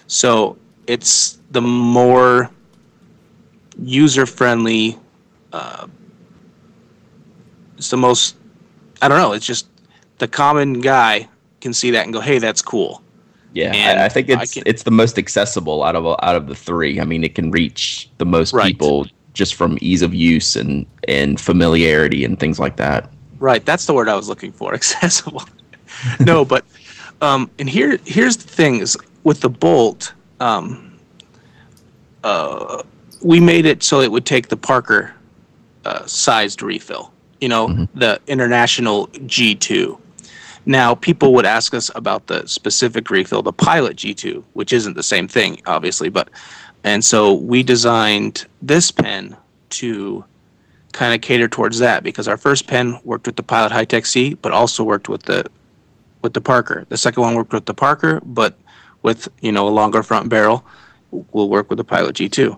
[0.07, 2.49] So it's the more
[3.79, 4.97] user friendly.
[5.53, 5.87] Uh,
[7.77, 8.35] it's the most.
[9.01, 9.33] I don't know.
[9.33, 9.67] It's just
[10.17, 11.27] the common guy
[11.61, 13.01] can see that and go, "Hey, that's cool."
[13.53, 16.35] Yeah, And I, I think I it's can- it's the most accessible out of out
[16.35, 16.99] of the three.
[16.99, 18.67] I mean, it can reach the most Right.
[18.73, 23.11] people just from ease of use and and familiarity and things like that.
[23.39, 24.73] Right, that's the word I was looking for.
[24.81, 25.43] Accessible.
[26.19, 26.65] no, but
[27.21, 30.93] um, and here here's the thing is with the bolt, um,
[32.23, 32.83] uh,
[33.23, 35.13] we made it so it would take the Parker
[35.85, 37.11] uh, sized refill.
[37.41, 39.99] You know, the international G2.
[40.65, 45.03] Now, people would ask us about the specific refill, the Pilot G2, which isn't the
[45.03, 46.29] same thing, obviously, but
[46.83, 49.35] and so we designed this pen
[49.71, 50.23] to
[50.93, 54.51] kind of cater towards that because our first pen worked with the Pilot Hi-Tec-C, but
[54.51, 55.45] also worked with the
[56.21, 56.85] with the Parker.
[56.89, 58.57] The second one worked with the Parker, but
[59.03, 60.65] with you know a longer front barrel,
[61.11, 62.57] will work with the Pilot G2.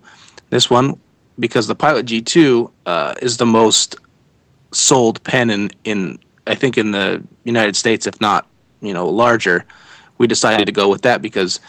[0.49, 0.99] This one,
[1.37, 3.97] because the Pilot G2 uh, is the most
[4.71, 8.47] sold pen in in I think in the United States, if not
[8.81, 9.65] you know larger,
[10.17, 11.59] we decided to go with that because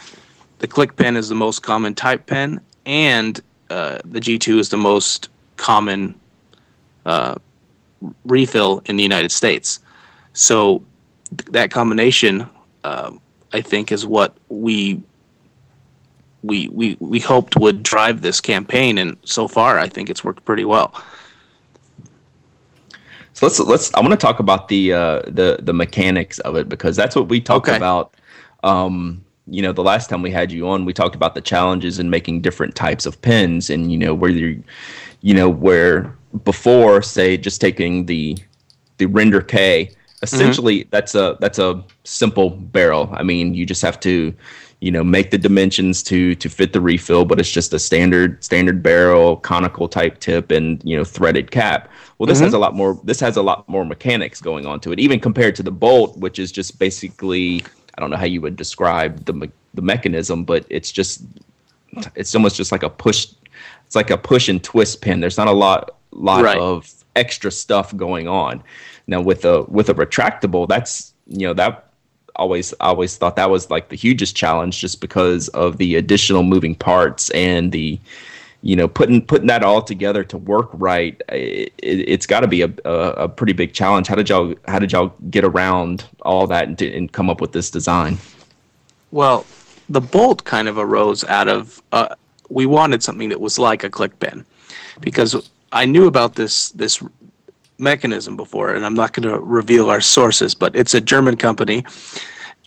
[0.59, 4.77] the click pen is the most common type pen, and uh, the G2 is the
[4.77, 6.13] most common
[7.05, 7.35] uh,
[8.25, 9.79] refill in the United States.
[10.33, 10.83] So
[11.37, 12.47] th- that combination,
[12.83, 13.19] um,
[13.53, 15.01] I think, is what we
[16.43, 20.43] we we we hoped would drive this campaign, and so far, I think it's worked
[20.45, 20.93] pretty well.
[23.41, 23.93] So let's let's.
[23.95, 27.27] I want to talk about the uh, the the mechanics of it because that's what
[27.27, 27.71] we talked Okay.
[27.71, 28.13] about.
[28.63, 31.97] Um, you know, the last time we had you on, we talked about the challenges
[31.97, 34.63] in making different types of pens, and you know where you,
[35.21, 38.37] you know, where before say just taking the
[38.97, 43.09] the Render K, essentially that's a that's a simple barrel.
[43.11, 44.35] I mean, you just have to,
[44.81, 48.43] you know, make the dimensions to to fit the refill, but it's just a standard
[48.43, 51.89] standard barrel, conical type tip, and you know, threaded cap.
[52.17, 52.55] Well, this has mm-hmm.
[52.55, 52.99] a lot more.
[53.03, 56.17] This has a lot more mechanics going on to it, even compared to the bolt,
[56.17, 57.63] which is just basically.
[57.97, 61.23] I don't know how you would describe the me- the mechanism, but it's just
[62.15, 63.27] it's almost just like a push.
[63.85, 65.19] It's like a push and twist pin.
[65.19, 66.57] There's not a lot lot Right.
[66.57, 68.63] of extra stuff going on.
[69.05, 71.90] Now with a with a retractable, that's you know that
[72.35, 76.75] always always thought that was like the hugest challenge, just because of the additional moving
[76.75, 77.99] parts and the
[78.61, 81.21] you know putting putting that all together to work right.
[81.29, 84.07] It, it's got to be a, a a pretty big challenge.
[84.07, 87.51] How did y'all how did y'all get around all that and, and come up with
[87.51, 88.17] this design?
[89.11, 89.45] Well,
[89.89, 92.15] the bolt kind of arose out of uh,
[92.49, 94.45] we wanted something that was like a click bin
[94.99, 97.01] because I knew about this this
[97.81, 101.83] mechanism before, and I'm not going to reveal our sources, but it's a German company,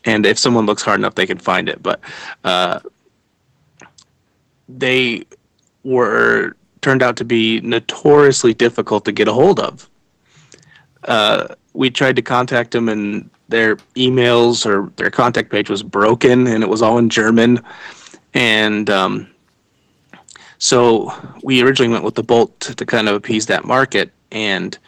[0.05, 1.83] and if someone looks hard enough, they can find it.
[1.83, 2.01] But
[2.45, 2.81] uh,
[4.69, 5.25] they
[5.85, 9.89] were turned out to be notoriously difficult to get a hold of.
[11.05, 16.47] Uh, we tried to contact them, and their emails or their contact page was broken,
[16.47, 17.61] and it was all in German.
[18.35, 19.29] And um,
[20.59, 24.11] so we originally went with the Bolt to, kind of appease that market.
[24.33, 24.79] And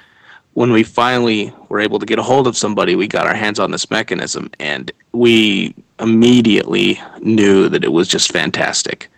[0.57, 3.59] when we finally were able to get a hold of somebody, we got our hands
[3.59, 9.11] on this mechanism, and we immediately knew that it was just fantastic.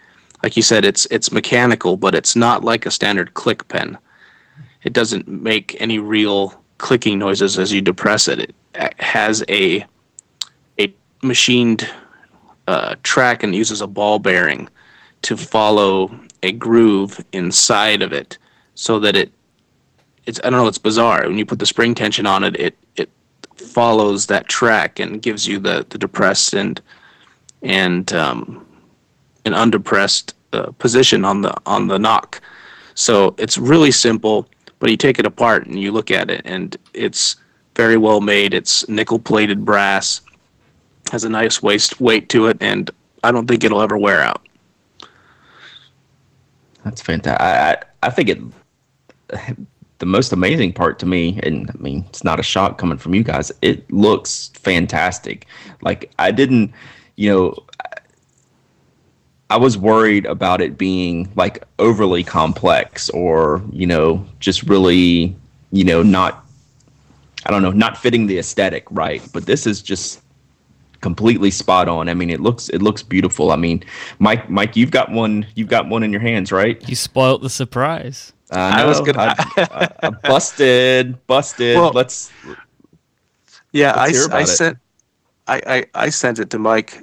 [0.42, 3.96] Like you said, it's it's mechanical, but it's not like a standard click pen.
[4.82, 8.52] It doesn't make any real clicking noises as you depress it.
[8.74, 9.86] It has a
[10.80, 11.88] a machined
[12.66, 14.68] uh, track and uses a ball bearing
[15.22, 18.38] to follow a groove inside of it,
[18.74, 19.30] so that it
[20.28, 22.76] it's I don't know it's bizarre when you put the spring tension on it it
[22.96, 23.10] it
[23.56, 26.80] follows that track and gives you the the depressed and
[27.62, 28.66] and um,
[29.44, 32.40] an underpressed uh, position on the on the knock.
[32.94, 34.48] So it's really simple,
[34.78, 37.36] but you take it apart and you look at it, and it's
[37.74, 38.54] very well made.
[38.54, 40.20] It's nickel plated brass,
[41.12, 42.90] has a nice waist weight to it, and
[43.22, 44.46] I don't think it'll ever wear out.
[46.84, 47.40] That's fantastic.
[47.40, 49.56] I, I, I think it.
[49.98, 53.14] The most amazing part to me, and I mean, it's not a shock coming from
[53.14, 53.50] you guys.
[53.62, 55.46] It looks fantastic.
[55.82, 56.72] Like I didn't,
[57.16, 57.54] you know,
[59.50, 65.34] I was worried about it being like overly complex or you know just really
[65.72, 66.44] you know not
[67.46, 69.26] I don't know not fitting the aesthetic right.
[69.32, 70.20] But this is just
[71.00, 72.08] completely spot on.
[72.08, 73.50] I mean, it looks it looks beautiful.
[73.50, 73.84] I mean,
[74.20, 76.86] Myke Myke, you've got one you've got one in your hands, right?
[76.88, 78.32] You spoilt the surprise.
[78.50, 81.76] I, I was gonna I, I, busted busted.
[81.76, 82.32] Well, let's
[83.72, 83.94] yeah.
[83.94, 84.78] Let's I, I sent
[85.46, 87.02] I, I I sent it to Myke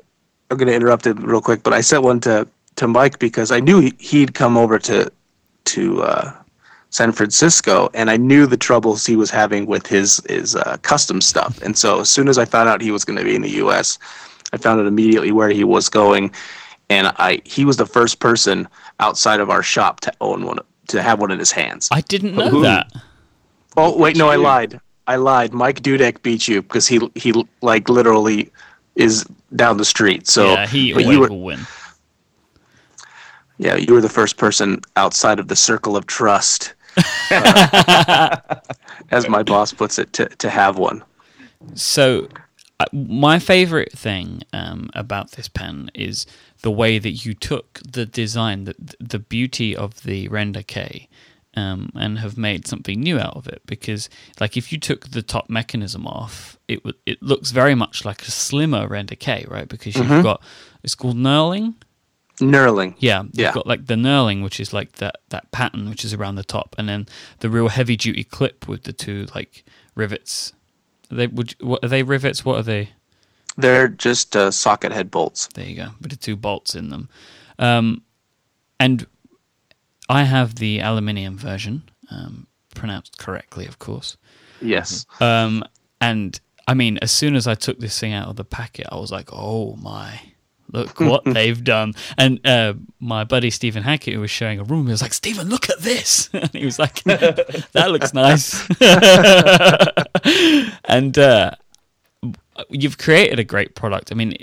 [0.52, 3.52] I'm going to interrupt it real quick, but I sent one to to Myke because
[3.52, 5.12] I knew he'd come over to
[5.66, 6.34] to uh,
[6.90, 11.22] San Francisco, and I knew the troubles he was having with his his uh, custom
[11.22, 11.62] stuff.
[11.62, 13.52] And so as soon as I found out he was going to be in the
[13.52, 13.98] U.S.,
[14.54, 16.32] I found out immediately where he was going,
[16.90, 18.68] and I he was the first person
[19.00, 20.60] outside of our shop to own one
[20.90, 21.90] to have one in his hands.
[21.92, 22.62] I didn't know Ooh.
[22.62, 22.92] that.
[23.78, 24.80] Oh wait, no, I lied.
[25.08, 25.54] I lied.
[25.54, 28.52] Mike Dudek beat you because he he like literally
[28.96, 29.26] is
[29.56, 30.28] down the street.
[30.28, 31.60] So yeah, he you were, will win.
[33.58, 36.74] Yeah, you were the first person outside of the circle of trust,
[37.32, 38.38] uh,
[39.12, 41.04] as my boss puts it, to to have one.
[41.74, 42.28] So,
[42.80, 46.26] uh, my favorite thing um, about this pen is
[46.66, 51.08] the way that you took the design, the the beauty of the Render K,
[51.56, 53.62] um, and have made something new out of it.
[53.68, 54.10] Because,
[54.40, 58.24] like, if you took the top mechanism off, it w- it looks very much like
[58.24, 59.68] a slimmer Render K, right?
[59.68, 60.24] Because you've mm-hmm.
[60.24, 60.42] got
[60.82, 61.76] it's called knurling.
[62.38, 62.96] Knurling.
[62.98, 63.54] Yeah, you've yeah.
[63.54, 66.74] got like the knurling, which is like that that pattern which is around the top,
[66.80, 67.06] and then
[67.42, 69.64] the real heavy duty clip with the two like
[69.94, 70.52] rivets.
[71.12, 72.44] Are they would what are they rivets?
[72.44, 72.90] What are they?
[73.58, 75.48] They're just uh, socket head bolts.
[75.48, 77.10] There you go, with the two bolts in them.
[77.58, 78.04] Um,
[78.80, 79.08] and
[80.10, 84.18] I have the aluminium version, um, pronounced correctly, of course.
[84.62, 85.06] Yes.
[85.20, 85.64] Um,
[86.02, 88.96] and I mean, as soon as I took this thing out of the packet, I
[88.98, 90.20] was like, "Oh my,
[90.72, 94.86] look what they've done!" And uh, my buddy Stephen Hackett, who was showing a room,
[94.86, 98.68] he was like, "Stephen, look at this!" and he was like, "That looks nice."
[100.86, 101.52] and uh,
[102.70, 104.12] you've created a great product.
[104.12, 104.38] I mean,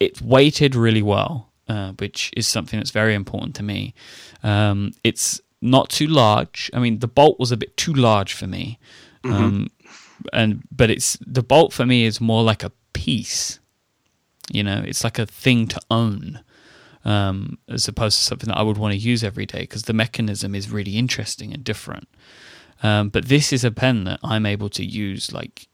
[0.00, 3.94] it's weighted really well, uh, which is something that's very important to me.
[4.42, 6.70] Um, it's not too large.
[6.74, 8.78] I mean, the bolt was a bit too large for me.
[9.24, 9.44] Mm-hmm.
[9.44, 9.70] Um,
[10.32, 13.58] and but it's the bolt for me is more like a piece.
[14.50, 16.40] You know, it's like a thing to own,
[17.04, 19.92] um, as opposed to something that I would want to use every day because the
[19.92, 22.08] mechanism is really interesting and different.
[22.82, 25.66] Um, but this is a pen that I'm able to use like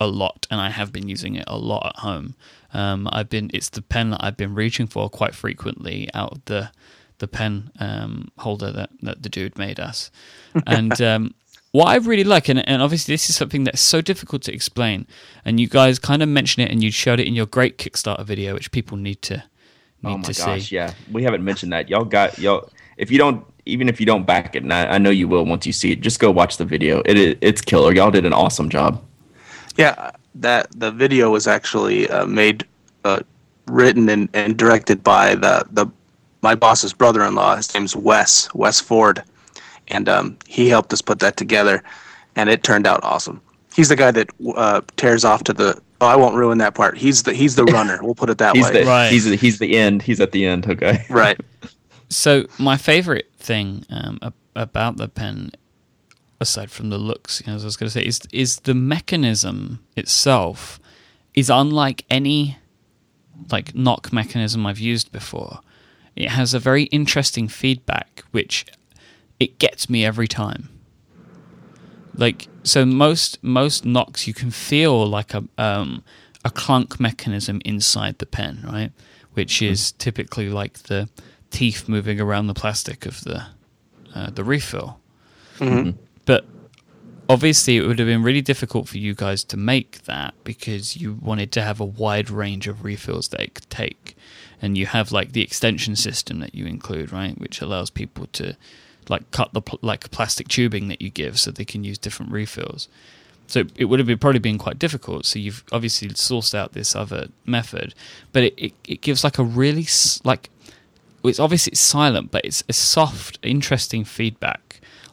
[0.00, 2.34] a lot, and I have been using it a lot at home.
[2.72, 6.44] Um, I've been it's the pen that I've been reaching for quite frequently out of
[6.46, 6.70] the
[7.18, 10.10] the pen um, holder that, that the dude made us.
[10.66, 11.34] And um,
[11.72, 15.06] what I really like, and, and obviously this is something that's so difficult to explain,
[15.44, 18.24] and you guys kind of mentioned it and you showed it in your great Kickstarter
[18.24, 19.44] video, which people need to
[20.02, 20.76] need oh my to gosh, see.
[20.76, 21.90] Yeah, we haven't mentioned that.
[21.90, 22.70] Y'all got y'all.
[22.96, 25.44] If you don't, even if you don't back it, and I, I know you will
[25.44, 27.02] once you see it, just go watch the video.
[27.04, 27.92] It it's killer.
[27.94, 29.02] Y'all did an awesome job.
[29.76, 32.64] Yeah, that the video was actually uh, made,
[33.04, 33.20] uh,
[33.66, 35.86] written and, and directed by the the
[36.42, 37.56] my boss's brother-in-law.
[37.56, 39.22] His name's Wes Wes Ford,
[39.88, 41.82] and um, he helped us put that together,
[42.36, 43.40] and it turned out awesome.
[43.74, 45.80] He's the guy that uh, tears off to the.
[46.00, 46.96] Oh, I won't ruin that part.
[46.96, 47.98] He's the he's the runner.
[48.02, 48.84] We'll put it that he's way.
[48.84, 49.10] The, right.
[49.10, 50.02] He's the, he's the end.
[50.02, 50.66] He's at the end.
[50.66, 51.04] Okay.
[51.10, 51.38] Right.
[52.08, 54.20] So my favorite thing um,
[54.54, 55.50] about the pen,
[56.40, 58.74] aside from the looks, you know, as I was going to say, is is the
[58.74, 60.78] mechanism itself
[61.34, 62.58] is unlike any
[63.50, 65.60] like knock mechanism I've used before
[66.16, 68.64] it has a very interesting feedback, which
[69.38, 70.70] it gets me every time.
[72.16, 76.02] Like so, most most knocks you can feel like a um,
[76.42, 78.92] a clunk mechanism inside the pen, right?
[79.34, 79.66] Which hmm.
[79.66, 81.10] is typically like the
[81.50, 83.44] teeth moving around the plastic of the
[84.14, 84.98] uh, the refill.
[85.58, 85.90] Mm-hmm.
[86.26, 86.44] But
[87.30, 91.14] obviously, it would have been really difficult for you guys to make that because you
[91.14, 94.16] wanted to have a wide range of refills that it could take
[94.60, 98.56] and you have like the extension system that you include, right, which allows people to
[99.08, 102.32] like cut the pl- like plastic tubing that you give so they can use different
[102.32, 102.88] refills.
[103.46, 105.24] So it would have been, probably been quite difficult.
[105.24, 107.94] So you've obviously sourced out this other method,
[108.32, 109.86] but it, it, it gives like a really
[110.24, 110.50] like
[111.22, 114.65] it's obviously it's silent, but it's a soft, interesting feedback.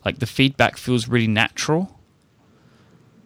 [0.05, 1.99] Like the feedback feels really natural.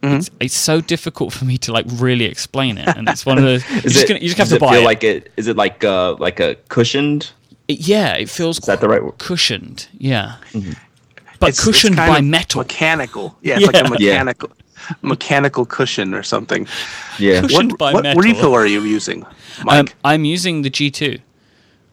[0.04, 3.44] It's, it's so difficult for me to like really explain it, and it's one of
[3.44, 3.68] those.
[3.72, 4.86] you're just it, gonna, you just have does to it buy feel it.
[4.86, 5.32] like it?
[5.38, 7.32] Is it like uh like a cushioned?
[7.68, 9.18] It- yeah, it feels Is that the right word?
[9.18, 9.88] cushioned.
[9.98, 12.60] Yeah, but It's- it's cushioned kind by metal.
[12.62, 13.38] mechanical.
[13.42, 13.84] Yeah, it's like a Yeah.
[14.00, 14.24] Yeah.
[14.24, 14.50] mechanical
[15.02, 16.68] mechanical cushion or something.
[17.20, 17.42] Yeah.
[17.42, 18.22] Cushioned what by what metal.
[18.22, 19.26] refill are you using,
[19.58, 19.80] Myke?
[19.80, 21.20] Um, I'm using the G2.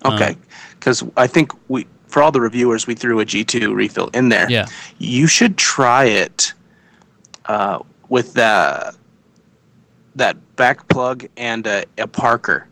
[0.04, 0.36] Okay,
[0.78, 4.48] because I think we for all the reviewers we threw a G2 refill in there.
[4.48, 4.66] Yeah.
[4.98, 6.52] you should try it
[7.46, 8.94] uh, with the
[10.14, 12.68] that back plug and a, a Parker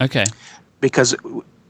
[0.00, 0.24] Okay.
[0.80, 1.14] because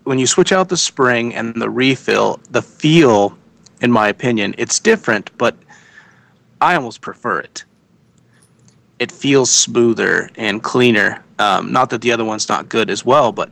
[0.04, 3.36] when you switch out the spring and the refill, the feel,
[3.82, 5.54] in my opinion, it's different, but
[6.62, 7.64] I almost prefer it.
[8.98, 11.22] It feels smoother and cleaner.
[11.38, 13.50] Um, not that the other one's not good as well, but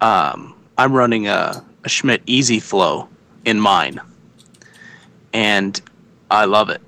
[0.00, 3.08] um, I'm running a, a Schmidt Easy Flow
[3.44, 4.00] in mine,
[5.32, 5.80] and
[6.30, 6.80] I love it.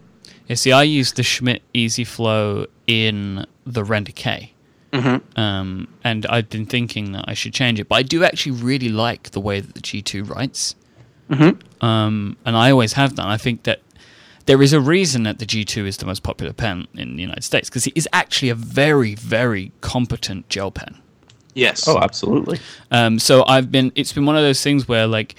[0.49, 4.53] Yeah, see, I use the Schmidt Easy Flow in the Render K.
[4.93, 5.39] Mm-hmm.
[5.39, 8.89] Um, and I've been thinking that I should change it, but I do actually really
[8.89, 10.75] like the way that the G2 writes.
[11.31, 11.61] Mhm.
[11.83, 13.29] Um, and I always have done.
[13.29, 13.81] I think that
[14.47, 17.43] there is a reason that the G2 is the most popular pen in the United
[17.43, 20.99] States because it is actually a very, very competent gel pen.
[21.57, 21.89] Yes.
[21.89, 22.61] Oh, absolutely.
[22.91, 23.91] Um, so I've been.
[23.95, 25.35] It's been one of those things where like.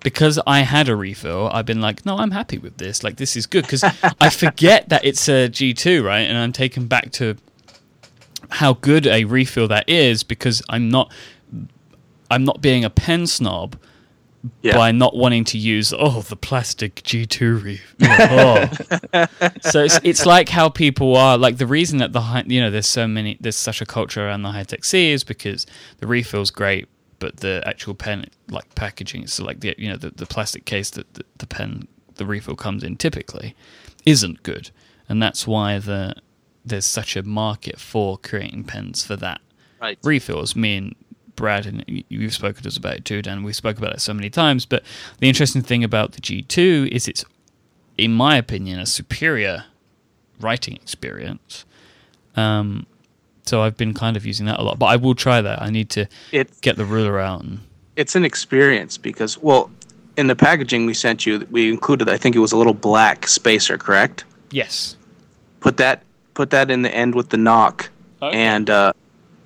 [0.00, 3.02] Because I had a refill, I've been like, no, I'm happy with this.
[3.02, 3.62] Like, this is good.
[3.64, 3.82] Because
[4.20, 6.20] I forget that it's a G2, right?
[6.20, 7.36] And I'm taken back to
[8.50, 11.10] how good a refill that is because I'm not,
[12.30, 13.76] I'm not being a pen snob
[14.62, 14.76] yeah.
[14.76, 17.94] by not wanting to use oh the plastic G2 reef.
[18.00, 18.68] Oh.
[19.62, 22.70] so it's it's like how people are like the reason that the high, you know
[22.70, 25.66] there's so many there's such a culture around the Hi-Tec-C is because
[25.98, 26.88] the refill's great
[27.18, 30.90] but the actual pen like packaging so like the you know the, the plastic case
[30.90, 33.54] that the, the pen the refill comes in typically
[34.04, 34.70] isn't good
[35.08, 36.14] and that's why the
[36.64, 39.40] there's such a market for creating pens for that
[39.78, 39.98] Right.
[40.02, 40.56] refills.
[40.56, 40.94] Me and
[41.36, 43.42] Brad, and you've spoken to us about it too, Dan.
[43.44, 44.66] We spoke about it so many times.
[44.66, 44.82] But
[45.20, 47.24] the interesting thing about the G2 is it's,
[47.98, 49.64] in my opinion, a superior
[50.40, 51.64] writing experience.
[52.36, 52.86] Um,
[53.44, 54.78] so I've been kind of using that a lot.
[54.78, 55.62] But I will try that.
[55.62, 57.60] I need to It's get the ruler out and
[57.94, 59.70] it's an experience because well,
[60.18, 63.26] in the packaging we sent you, we included I think it was a little black
[63.28, 64.24] spacer, correct?
[64.50, 64.96] yes,
[65.60, 66.02] Put that
[66.34, 67.88] put that in the end with the knock,
[68.22, 68.36] Okay.
[68.36, 68.92] and uh,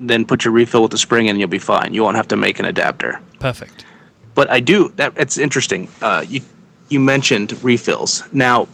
[0.01, 1.92] then put your refill with the spring in, and you'll be fine.
[1.92, 3.20] You won't have to make an adapter.
[3.38, 3.84] perfect.
[4.34, 5.12] But I do that.
[5.16, 5.88] It's interesting.
[6.01, 6.40] Uh, you
[6.88, 8.66] you mentioned refills now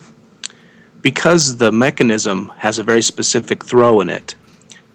[1.02, 4.34] because the mechanism has a very specific throw in it.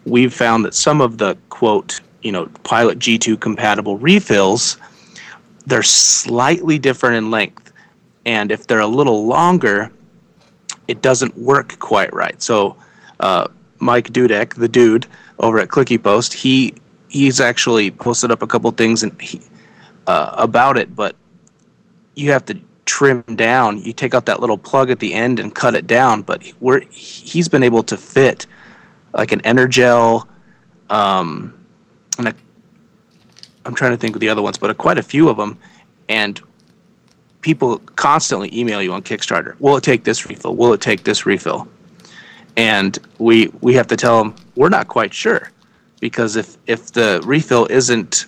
[0.06, 4.78] We've found that some of the quote you know Pilot G2 compatible refills
[5.68, 7.72] they're slightly different in length,
[8.26, 9.92] and if they're a little longer,
[10.88, 12.42] it doesn't work quite right.
[12.42, 12.78] So.
[13.20, 13.48] Uh,
[13.82, 15.08] Mike Dudek, the dude
[15.40, 16.74] over at Clicky Post, he
[17.10, 19.42] he's actually posted up a couple things and he,
[20.08, 21.16] uh, about it, but
[22.16, 23.82] you have to trim down.
[23.82, 26.22] You take out that little plug at the end and cut it down.
[26.22, 28.46] But we're he's been able to fit
[29.14, 30.28] like an Energel,
[30.90, 31.54] um,
[32.18, 32.36] and a,
[33.66, 35.58] I'm trying to think of the other ones, but quite a few of them,
[36.10, 36.40] and
[37.42, 39.60] people constantly email you on Kickstarter.
[39.60, 40.56] Will it take this refill?
[40.56, 41.68] Will it take this refill?
[42.58, 45.52] And we we have to tell them we're not quite sure
[46.02, 48.26] because if if the refill isn't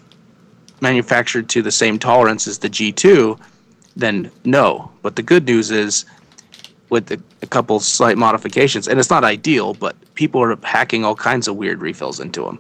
[0.80, 3.40] manufactured to the same tolerance as the G2,
[3.96, 4.92] then no.
[5.02, 6.06] But the good news is,
[6.90, 11.48] with a couple slight modifications, and it's not ideal, but people are hacking all kinds
[11.48, 12.60] of weird refills into them.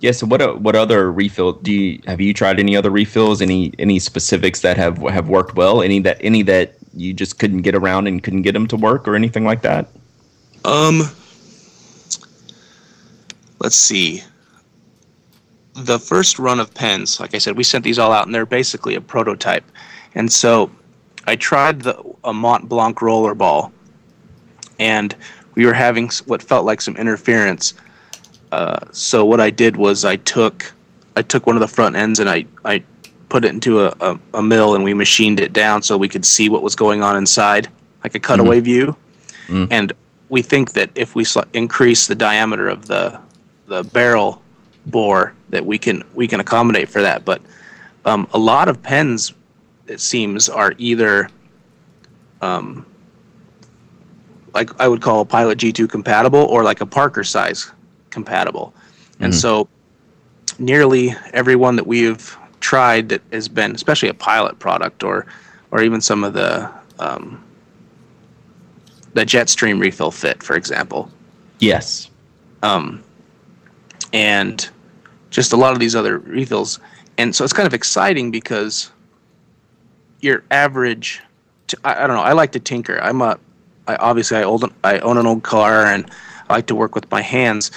[0.00, 0.12] Yeah.
[0.12, 3.42] So what uh, what other refill do you have you tried any other refills?
[3.42, 5.82] Any any specifics that have have worked well?
[5.82, 9.06] Any that any that you just couldn't get around and couldn't get them to work
[9.06, 9.88] or anything like that?
[10.64, 11.02] Um,
[13.58, 14.22] let's see.
[15.74, 18.46] The first run of pens, like I said, we sent these all out, and they're
[18.46, 19.64] basically a prototype.
[20.14, 20.70] And so,
[21.26, 23.72] I tried the a Mont Blanc roller ball,
[24.78, 25.14] and
[25.54, 27.74] we were having what felt like some interference.
[28.52, 30.72] Uh, so what I did was I took
[31.16, 32.82] I took one of the front ends and I I
[33.28, 36.24] put it into a, a, a mill and we machined it down so we could
[36.24, 37.68] see what was going on inside,
[38.02, 38.96] like a cutaway view.
[39.70, 39.92] And
[40.28, 43.18] we think that if we sli- increase the diameter of the
[43.66, 44.42] the barrel
[44.86, 47.24] bore, that we can we can accommodate for that.
[47.24, 47.40] But
[48.04, 49.32] um, a lot of pens,
[49.86, 51.28] it seems, are either
[52.42, 52.84] um,
[54.54, 57.70] like I would call a Pilot G2 compatible or like a Parker size
[58.10, 58.74] compatible.
[59.20, 59.68] And so
[60.58, 65.26] nearly everyone that we've tried that has been, especially a pilot product or
[65.70, 67.42] or even some of the um,
[69.14, 71.10] the Jetstream refill fit, for example.
[71.58, 72.10] Yes.
[72.62, 73.02] Um,
[74.12, 74.68] and
[75.30, 76.78] just a lot of these other refills.
[77.18, 78.90] And so it's kind of exciting because
[80.20, 81.20] your average,
[81.84, 82.98] I, I don't know, I like to tinker.
[83.00, 83.38] I'm a,
[83.86, 86.10] I obviously I old I own an old car and
[86.48, 87.70] I like to work with my hands.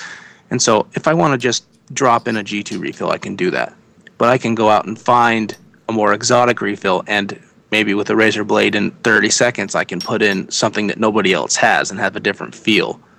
[0.50, 3.52] And so if I want to just drop in a G2 refill, I can do
[3.52, 3.74] that.
[4.22, 5.58] But I can go out and find
[5.90, 7.42] a more exotic refill and
[7.72, 11.34] maybe with a razor blade in 30 seconds I can put in something that nobody
[11.34, 13.02] else has and have a different feel.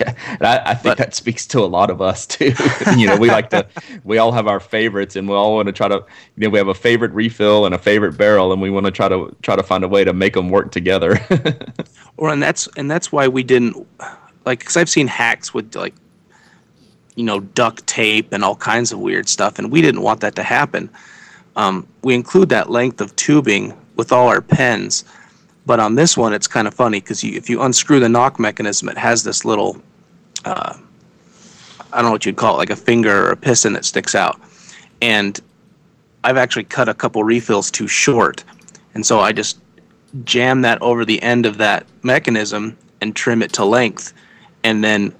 [0.00, 2.52] Yeah, and I, I think but, that speaks to a lot of us too.
[2.98, 3.66] you know, we like to,
[4.04, 6.04] we all have our favorites, and we all want to try to,
[6.36, 8.92] you know, we have a favorite refill and a favorite barrel, and we want to
[8.92, 11.18] try to try to find a way to make them work together.
[12.18, 13.86] or and that's and that's why we didn't
[14.44, 15.94] like because I've seen hacks with like,
[17.18, 20.34] you know, duct tape and all kinds of weird stuff, and we didn't want that
[20.36, 20.88] to happen.
[21.56, 25.04] Um, we include that length of tubing with all our pens
[25.68, 28.88] but on this one, it's kind of funny because if you unscrew the knock mechanism,
[28.88, 29.76] it has this little,
[30.46, 30.72] uh,
[31.92, 34.14] I don't know what you'd call it, like a finger or a piston that sticks
[34.14, 34.40] out.
[35.02, 35.38] And
[36.24, 38.44] I've actually cut a couple refills too short.
[38.94, 39.58] And so I just
[40.24, 44.14] jam that over the end of that mechanism and trim it to length.
[44.64, 45.14] And then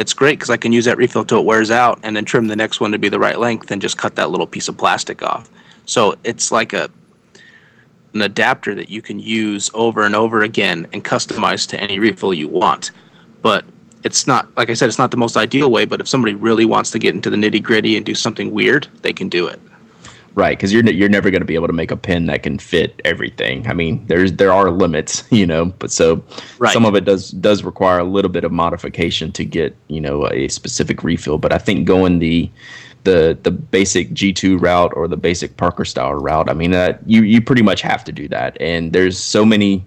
[0.00, 2.46] it's great because I can use that refill till it wears out and then trim
[2.46, 4.78] the next one to be the right length and just cut that little piece of
[4.78, 5.50] plastic off.
[5.84, 6.90] So it's like a
[8.14, 12.32] an adapter that you can use over and over again and customize to any refill
[12.32, 12.92] you want.
[13.42, 13.64] But
[14.02, 15.84] it's not, like I said, it's not the most ideal way.
[15.84, 18.88] But if somebody really wants to get into the nitty gritty and do something weird,
[19.02, 19.60] they can do it.
[20.34, 22.58] Right, because you're you're never going to be able to make a pen that can
[22.58, 23.66] fit everything.
[23.66, 25.66] I mean, there's there are limits, you know.
[25.66, 26.22] But so
[26.58, 26.72] right.
[26.72, 30.28] some of it does does require a little bit of modification to get you know
[30.30, 31.38] a specific refill.
[31.38, 32.48] But I think going the
[33.04, 36.48] the the basic G2 route or the basic Parker style route.
[36.48, 38.56] I mean, that you you pretty much have to do that.
[38.60, 39.84] And there's so many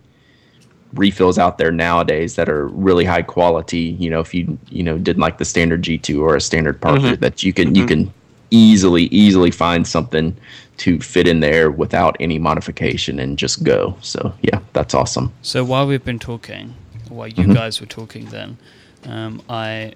[0.94, 3.96] refills out there nowadays that are really high quality.
[4.00, 7.02] You know, if you you know did like the standard G2 or a standard Parker,
[7.02, 7.22] mm-hmm.
[7.22, 7.76] that you can mm-hmm.
[7.76, 8.14] you can
[8.54, 10.36] easily easily find something
[10.78, 13.98] to fit in there without any modification and just go.
[14.02, 15.34] So yeah, that's awesome.
[15.42, 16.76] So while we've been talking,
[17.10, 17.54] while you mm-hmm.
[17.54, 18.58] guys were talking, then
[19.06, 19.94] um, I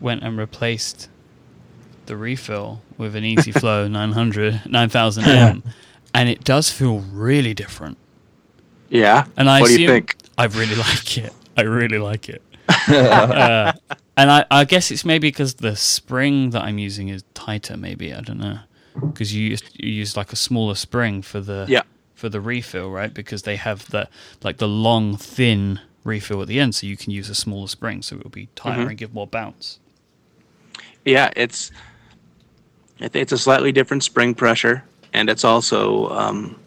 [0.00, 1.08] went and replaced
[2.06, 5.62] the refill with an Easy Flow 900 9000M,
[6.14, 7.98] and it does feel really different.
[8.88, 9.26] Yeah.
[9.36, 10.16] And I what do you think?
[10.38, 11.32] I really like it.
[11.56, 12.42] I really like it.
[12.88, 13.72] uh,
[14.16, 17.76] and I, I guess it's maybe because the spring that I'm using is tighter.
[17.76, 18.60] Maybe I don't know
[19.00, 21.82] because you use, you use like a smaller spring for the yeah.
[22.14, 23.12] for the refill, right?
[23.12, 24.08] Because they have the
[24.42, 28.02] like the long thin refill at the end, so you can use a smaller spring,
[28.02, 28.90] so it will be tighter mm-hmm.
[28.90, 29.78] and give more bounce.
[31.04, 31.70] Yeah, it's
[32.98, 36.58] it's a slightly different spring pressure, and it's also um,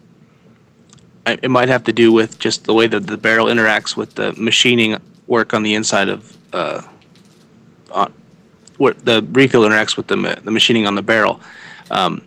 [1.25, 4.33] it might have to do with just the way that the barrel interacts with the
[4.33, 4.97] machining
[5.27, 6.81] work on the inside of uh,
[8.79, 11.39] what the refill interacts with the the machining on the barrel.
[11.91, 12.23] Um,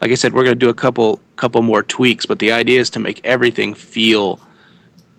[0.00, 2.80] like I said, we're going to do a couple couple more tweaks, but the idea
[2.80, 4.40] is to make everything feel,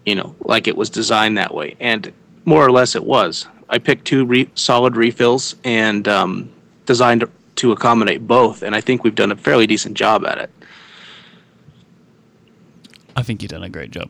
[0.06, 2.12] you know, like it was designed that way, and
[2.46, 3.48] more or less it was.
[3.70, 6.50] I picked two re- solid refills and um,
[6.86, 7.24] designed
[7.58, 10.50] to accommodate both, and I think we've done a fairly decent job at it.
[13.16, 14.10] I think you've done a great job.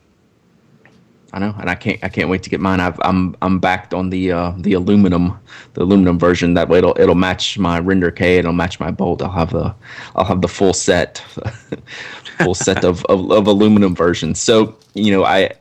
[1.31, 2.79] I know, and I can't I can't wait to get mine.
[2.79, 5.39] I've, I'm I'm backed on the uh, the aluminum
[5.75, 6.55] the aluminum version.
[6.55, 8.37] That way it'll it'll match my Render K.
[8.37, 9.21] It'll match my bolt.
[9.21, 9.73] I'll have the
[10.15, 11.19] I'll have the full set
[12.39, 14.39] full set of, of, of aluminum versions.
[14.39, 15.51] So you know I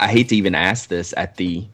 [0.00, 1.64] I hate to even ask this at the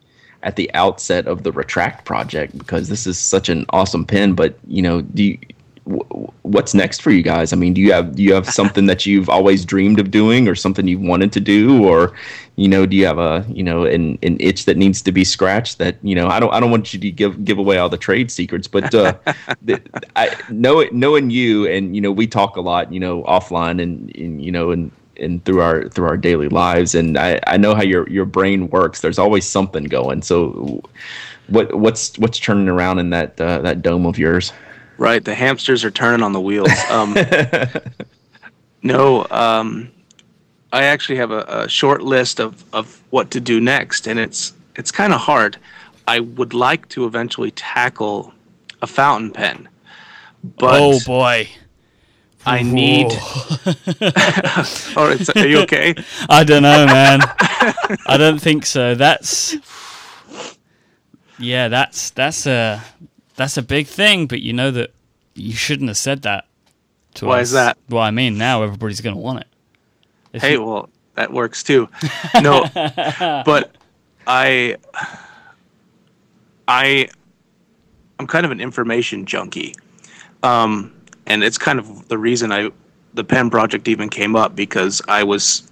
[0.43, 4.35] at the outset of the RETRAKT project because this is such an awesome pen.
[4.35, 5.39] But you know, do you,
[5.87, 7.53] w- what's next for you guys?
[7.53, 10.49] I mean, do you have do you have something that you've always dreamed of doing,
[10.49, 12.12] or something you've wanted to do, or
[12.57, 15.24] you know, do you have a you know an, an itch that needs to be
[15.24, 15.78] scratched?
[15.78, 17.99] That you know, I don't I don't want you to give give away all the
[17.99, 19.14] trade secrets, but uh,
[19.62, 19.80] the,
[20.16, 24.14] I know knowing you and you know we talk a lot, you know, offline and,
[24.16, 26.95] and you know and and through our through our daily lives.
[26.95, 29.01] And I, I know how your your brain works.
[29.01, 30.22] There's always something going.
[30.22, 30.82] So,
[31.49, 34.53] what what's what's turning around in that uh, that dome of yours?
[34.99, 36.70] Right, the hamsters are turning on the wheels.
[36.90, 37.14] Um,
[38.82, 39.90] no, um,
[40.72, 44.55] I actually have a, a, short list of, of what to do next, and it's
[44.74, 45.59] it's kind of hard.
[46.09, 48.32] I would like to eventually tackle
[48.82, 49.68] a fountain pen,
[50.42, 51.49] but oh boy,
[52.47, 53.07] I need.
[54.97, 55.94] All right, are you okay?
[56.28, 57.20] I don't know, man.
[58.07, 58.94] I don't think so.
[58.94, 59.57] That's
[61.38, 62.82] yeah, that's that's a
[63.37, 64.26] that's a big thing.
[64.26, 64.91] But you know that
[65.34, 66.47] you shouldn't have said that.
[67.14, 67.49] To Why us.
[67.49, 67.78] is that?
[67.89, 69.47] Well, I mean, now everybody's going to want it.
[70.34, 71.89] If Hey, you- well, that works too.
[72.43, 73.74] No, but
[74.26, 74.76] I,
[76.68, 77.09] I,
[78.18, 79.74] I'm kind of an information junkie,
[80.43, 80.93] um,
[81.26, 82.70] and it's kind of the reason I,
[83.14, 85.70] the pen project even came up because I was,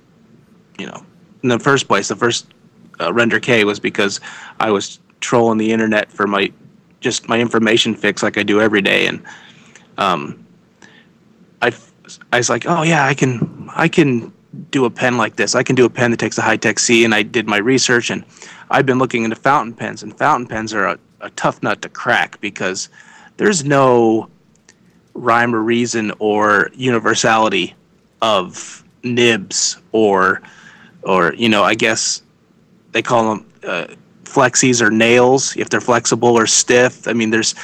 [0.78, 1.04] you know,
[1.42, 2.46] in the first place, the first
[3.00, 4.20] uh, Render K was because
[4.60, 6.50] I was trolling the internet for my,
[7.04, 9.22] just my information fix like I do every day, and
[9.98, 10.44] um,
[11.62, 11.72] I,
[12.32, 14.32] I was like, oh yeah, I can, I can
[14.70, 15.54] do a pen like this.
[15.54, 18.24] I can do a pen that takes a Hi-Tec-C, and I did my research, and
[18.70, 21.90] I've been looking into fountain pens, and fountain pens are a, a tough nut to
[21.90, 22.88] crack because
[23.36, 24.30] there's no
[25.12, 27.74] rhyme or reason or universality
[28.22, 30.42] of nibs or
[31.02, 32.22] or you know I guess
[32.92, 33.86] they call them uh,
[34.34, 37.06] flexies or nails if they're flexible or stiff.
[37.06, 37.54] I mean, there's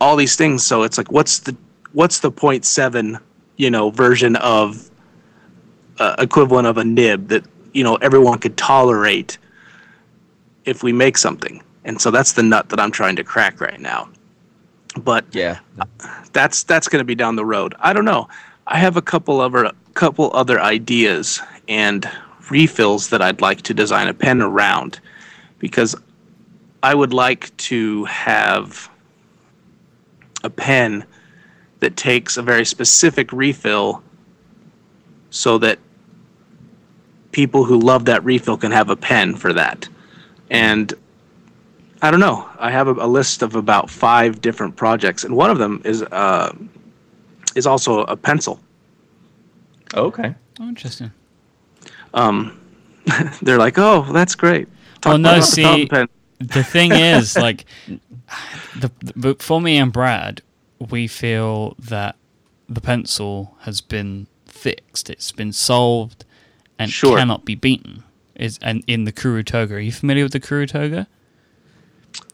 [0.00, 0.66] all these things.
[0.66, 1.56] So it's like, what's the
[1.92, 3.18] what's the point seven
[3.56, 4.90] you know version of
[5.98, 9.38] uh, equivalent of a nib that you know everyone could tolerate
[10.66, 13.80] if we make something and so that's the nut that i'm trying to crack right
[13.80, 14.06] now
[14.98, 15.58] but Yeah.
[16.32, 18.28] that's that's going to be down the road i don't know
[18.66, 22.06] i have a couple other couple other ideas and
[22.50, 25.00] refills that i'd like to design a pen around
[25.58, 25.94] because
[26.82, 28.90] i would like to have
[30.44, 31.04] a pen
[31.80, 34.02] that takes a very specific refill
[35.30, 35.78] so that
[37.36, 39.86] people who love that refill can have a pen for that.
[40.48, 40.92] And
[42.00, 42.48] I don't know.
[42.58, 46.02] I have a, a list of about five different projects, and one of them is
[46.02, 46.54] uh,
[47.54, 48.58] is also a pencil.
[49.94, 50.34] Okay.
[50.60, 51.12] Oh, interesting.
[52.14, 52.58] Um,
[53.42, 54.68] they're like, "Oh, that's great."
[55.00, 55.88] Talk Well, no, about the see-
[56.38, 57.64] the thing is, like,
[58.76, 60.42] the, the for me and Brad,
[60.90, 62.16] we feel that
[62.68, 65.08] the pencil has been fixed.
[65.08, 66.24] It's been solved
[66.78, 67.16] and Sure.
[67.16, 68.02] cannot be beaten.
[68.34, 69.70] Is and in the Kurutoga.
[69.72, 71.06] Are you familiar with the Kurutoga?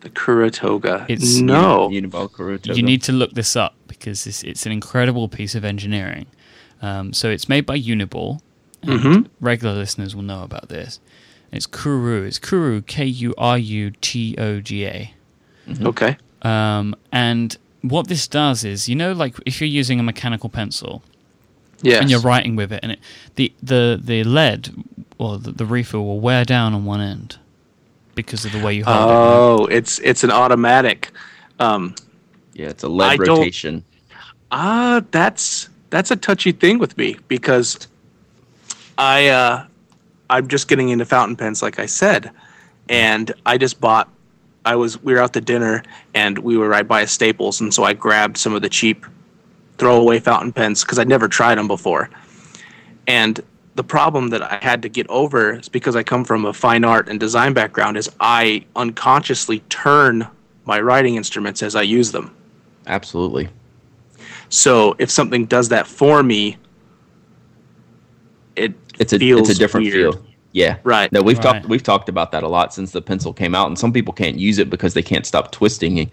[0.01, 1.05] the Kurutoga.
[1.09, 2.77] It's- no, Uniball Kurutoga.
[2.77, 6.27] You need to look this up because it's, it's an incredible piece of engineering.
[6.81, 8.41] Um, so it's made by Uniball.
[8.83, 9.29] And Mhm.
[9.41, 10.99] Regular listeners will know about this.
[11.53, 12.23] It's Kuru.
[12.25, 15.15] It's Kuru, K U R U T O G A.
[15.83, 20.49] okay, Um, and what this does is, you know, like if you're using a mechanical
[20.49, 21.03] pencil
[21.83, 23.01] yes, and you're writing with it, and it,
[23.37, 24.71] the the the lead
[25.19, 27.39] or the, the refill will wear down on one end
[28.15, 29.15] because of the way you hold it.
[29.15, 31.11] Oh, it's it's an automatic.
[31.61, 31.95] Um,
[32.55, 33.85] Yeah, it's a lead I rotation.
[34.51, 37.87] Ah, that's that's a touchy thing with me because
[38.99, 39.67] I uh,
[40.33, 42.31] I'm just getting into fountain pens, like I said,
[42.89, 44.09] and I just bought.
[44.65, 45.83] I was we were out to dinner
[46.15, 49.05] and we were right by a Staples, and so I grabbed some of the cheap
[49.77, 52.09] throwaway fountain pens because I'd never tried them before,
[53.07, 53.41] and
[53.75, 56.85] the problem that I had to get over is because I come from a fine
[56.85, 60.27] art and design background is I unconsciously turn
[60.65, 62.35] my writing instruments as I use them.
[62.87, 63.49] Absolutely.
[64.49, 66.59] So if something does that for me,
[68.57, 70.15] it It's a feels it's a different weird.
[70.15, 70.25] feel.
[70.53, 70.77] Yeah.
[70.85, 71.11] Right.
[71.13, 71.43] No, we've Right.
[71.43, 74.13] talked we've talked about that a lot since the pencil came out, and some people
[74.15, 76.09] can't use it because they can't stop twisting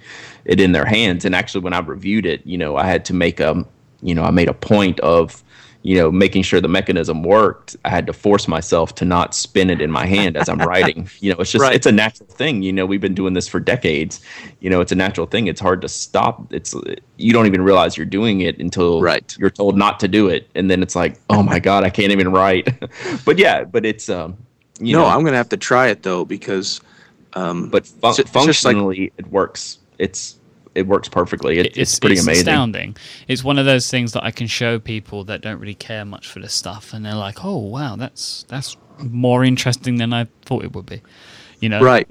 [0.46, 1.26] it in their hands.
[1.26, 3.66] And actually, when I reviewed it, you know, I had to make a,
[4.02, 5.44] you know, I made a point of,
[5.82, 7.78] you know, making sure the mechanism worked.
[7.86, 11.10] I had to force myself to not spin it in my hand as I'm writing.
[11.22, 11.74] You know, it's just Right.
[11.74, 12.62] it's a natural thing.
[12.64, 14.20] You know, we've been doing this for decades.
[14.60, 15.48] You know, it's a natural thing.
[15.48, 16.52] It's hard to stop.
[16.52, 16.76] It's
[17.18, 19.34] you don't even realize you're doing it until Right.
[19.40, 22.12] you're told not to do it, and then it's like, oh my god, I can't
[22.12, 22.68] even write.
[23.26, 24.36] but yeah, but it's um,
[24.82, 26.82] you no, know, I'm gonna have to try it though because,
[27.34, 29.78] um, but fun- it's ju- it's just like- functionally it works.
[29.98, 30.36] It's
[30.76, 31.60] it works perfectly.
[31.60, 32.42] It, It- it's, pretty amazing.
[32.48, 32.98] astounding.
[33.28, 36.28] It's one of those things that I can show people that don't really care much
[36.28, 40.64] for this stuff, and they're like, "Oh, wow, that's that's more interesting than I thought
[40.64, 41.02] it would be."
[41.60, 42.08] You know, right.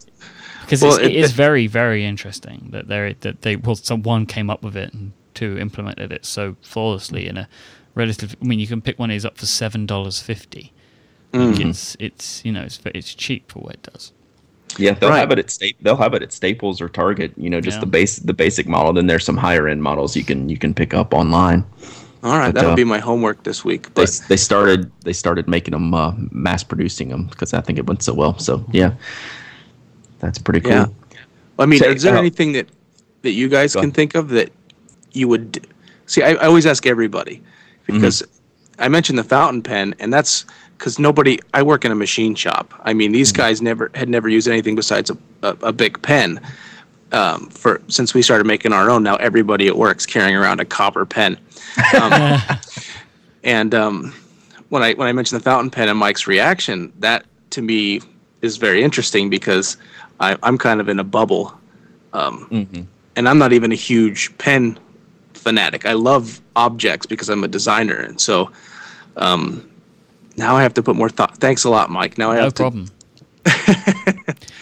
[0.63, 4.27] Because Well, it's, it it- is very, very interesting that they that they well, someone
[4.27, 7.49] came up with it and two implemented it so flawlessly in a
[7.95, 8.37] relative.
[8.43, 10.73] I mean, you can pick one of these up for seven dollars fifty.
[11.33, 11.71] Mm-hmm.
[11.71, 14.13] It's it's you know it's it's cheap for what it does.
[14.79, 15.19] Yeah, they'll Right.
[15.19, 17.33] have it at sta- they'll have it at Staples or Target.
[17.37, 17.81] You know, just Yeah.
[17.81, 18.93] the base the basic model.
[18.93, 21.65] Then there's some higher end models you can you can pick up online.
[22.25, 23.93] All right, But, that'll uh, be my homework this week.
[23.95, 27.79] They But they started they started making them uh, mass producing them because I think
[27.79, 28.39] it went so well.
[28.39, 28.93] So yeah,
[30.21, 30.73] that's pretty cool.
[30.73, 30.87] Yeah.
[31.59, 32.67] I mean, Say, is there uh, anything that
[33.23, 33.95] that you guys can ahead.
[33.95, 34.51] think of that
[35.13, 35.67] you would
[36.07, 36.23] see?
[36.23, 37.43] I, I always ask everybody
[37.87, 38.35] because Mm-hmm.
[38.85, 40.45] I mentioned the fountain pen, and that's
[40.79, 41.39] because nobody.
[41.53, 42.73] I work in a machine shop.
[42.85, 43.43] I mean, these Mm-hmm.
[43.43, 46.41] guys never had never used anything besides a, a, a Bic pen.
[47.13, 50.65] um, for since we started making our own, now everybody at work's carrying around a
[50.65, 51.39] copper pen.
[52.01, 52.41] Um,
[53.45, 54.15] and um,
[54.69, 58.01] when I when I mentioned the fountain pen and Myke's reaction, that to me
[58.43, 59.77] is very interesting because
[60.21, 61.53] I, I'm kind of in a bubble,
[62.13, 62.47] um,
[63.17, 64.79] and I'm not even a huge pen
[65.35, 65.87] fanatic.
[65.87, 68.51] I love objects because I'm a designer, and so
[69.17, 69.69] um,
[70.39, 71.37] now I have to put more thought.
[71.39, 72.17] Thanks a lot, Myke.
[72.17, 72.87] Now I No have to problem.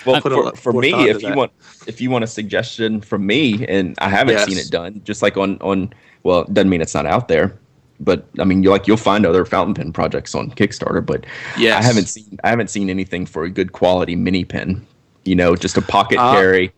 [0.04, 1.36] Well, put a for, lot for me, if you that.
[1.36, 1.52] want,
[1.88, 4.46] if you want a suggestion from me, and I haven't Yes.
[4.46, 7.56] seen it done, just like on on, well, it doesn't mean it's not out there,
[7.98, 11.26] but I mean, you like you'll find other fountain pen projects on Kickstarter, but
[11.58, 11.82] Yes.
[11.82, 14.86] I haven't seen I haven't seen anything for a good quality mini pen.
[15.24, 16.72] You know, just a pocket Uh, carry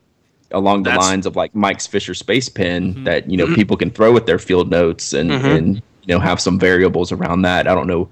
[0.53, 3.05] along the lines of like Myke's Fisher Space Pen Mm-hmm.
[3.05, 5.57] that you know people can throw with their field notes and Mhm.
[5.59, 5.75] and
[6.07, 7.69] you know have some variables around that.
[7.69, 8.09] I don't know.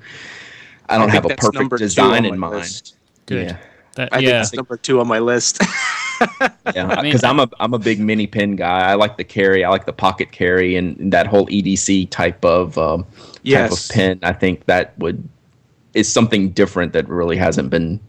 [0.88, 2.56] I don't think have a perfect design in mind.
[2.56, 2.96] list.
[3.26, 3.48] Good.
[3.48, 3.58] Yeah.
[3.94, 4.42] That, I think yeah.
[4.42, 5.62] it's number two on my list.
[6.74, 8.90] Yeah, I mean- because I'm a I'm a big mini pin guy.
[8.90, 9.64] I like the carry.
[9.64, 13.04] I like the pocket carry and that whole EDC type of um,
[13.44, 14.18] type of pin.
[14.22, 15.28] I think that would
[15.94, 18.00] is something different that really hasn't been.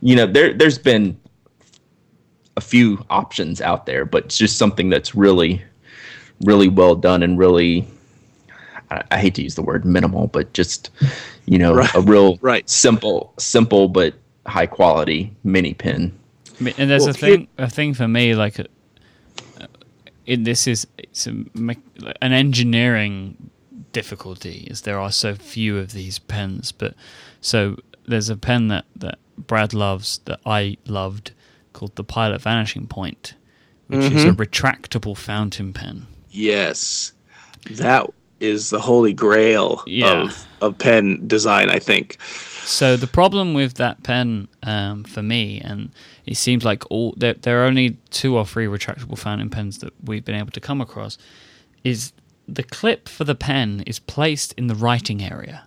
[0.00, 1.18] You know, there there's been
[2.56, 5.62] a few options out there, but it's just something that's really,
[6.44, 7.86] really well done and really.
[8.90, 10.90] I, I hate to use the word minimal, but just
[11.46, 11.94] you know Right.
[11.94, 12.68] a real Right.
[12.68, 14.14] simple simple but
[14.46, 16.18] high quality mini pen.
[16.60, 18.64] And there's Well, a thing, a thing for me, like, uh,
[20.26, 21.30] it, this is it's a,
[22.20, 23.50] an engineering
[23.92, 26.72] difficulty, is there are so few of these pens.
[26.72, 26.94] But
[27.40, 27.76] so
[28.06, 31.32] there's a pen that that Brad loves that I loved
[31.72, 33.34] called the Pilot Vanishing Point,
[33.86, 36.06] which is a retractable fountain pen.
[36.30, 37.12] yes,
[37.70, 38.10] that
[38.40, 40.22] is the holy grail Yeah.
[40.24, 41.70] of of pen design.
[41.70, 42.16] I think.
[42.64, 45.90] So the problem with that pen um, for me, and
[46.26, 49.92] it seems like all there, there are only two or three retractable fountain pens that
[50.04, 51.16] we've been able to come across,
[51.82, 52.12] is
[52.46, 55.64] the clip for the pen is placed in the writing area.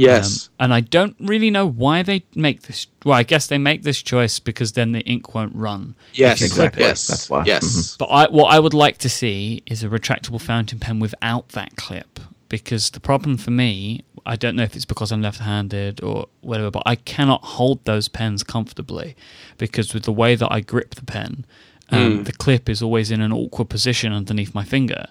[0.00, 0.48] Yes.
[0.58, 2.86] Um, and I don't really know why they make this.
[3.04, 5.94] Well, I guess they make this choice because then the ink won't run.
[6.12, 6.40] yes.
[6.40, 6.80] you clip it.
[6.80, 7.06] Yes.
[7.06, 7.44] That's why.
[7.44, 7.96] Yes.
[7.96, 11.76] But I, what I would like to see is a retractable fountain pen without that
[11.76, 12.20] clip.
[12.48, 16.26] Because the problem for me, I don't know if it's because I'm left handed or
[16.40, 19.14] whatever, but I cannot hold those pens comfortably.
[19.56, 21.44] Because with the way that I grip the pen,
[21.92, 25.06] um, the clip is always in an awkward position underneath my finger.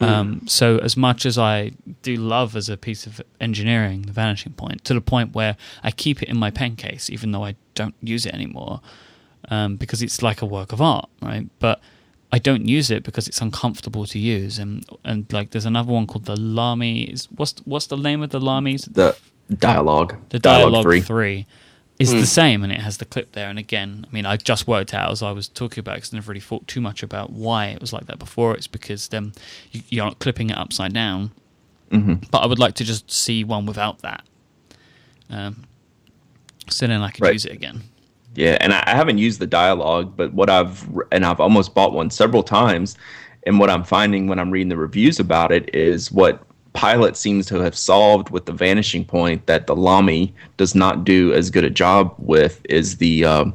[0.00, 1.72] Um, so as much as I
[2.02, 5.90] do love as a piece of engineering the vanishing point, to the point where I
[5.90, 8.80] keep it in my pen case, even though I don't use it anymore,
[9.48, 11.48] um, because it's like a work of art, right?
[11.60, 11.80] But
[12.32, 16.06] I don't use it because it's uncomfortable to use, and and like there's another one
[16.06, 17.04] called the Lamy.
[17.04, 19.16] Is what's what's the name of the it The
[19.54, 20.14] Dialog.
[20.30, 21.00] the Dialog, three.
[21.02, 21.46] 3.
[22.02, 23.48] Is the same and it has the clip there.
[23.48, 26.16] And again, I mean, I just worked out as I was talking about because I
[26.16, 28.54] never really thought too much about why it was like that before.
[28.56, 29.32] It's because then
[29.70, 31.30] you, you're not clipping it upside down.
[31.90, 32.14] Mm-hmm.
[32.30, 34.24] But I would like to just see one without that.
[35.30, 35.64] Um,
[36.68, 37.32] so then I could Right.
[37.32, 37.82] use it again.
[38.34, 42.08] Yeah, and I haven't used the Dialog, but what I've and I've almost bought one
[42.08, 42.96] several times,
[43.46, 46.42] and what I'm finding when I'm reading the reviews about it is what
[46.72, 51.32] Pilot seems to have solved with the vanishing point that the Lamy does not do
[51.34, 53.54] as good a job with is the um,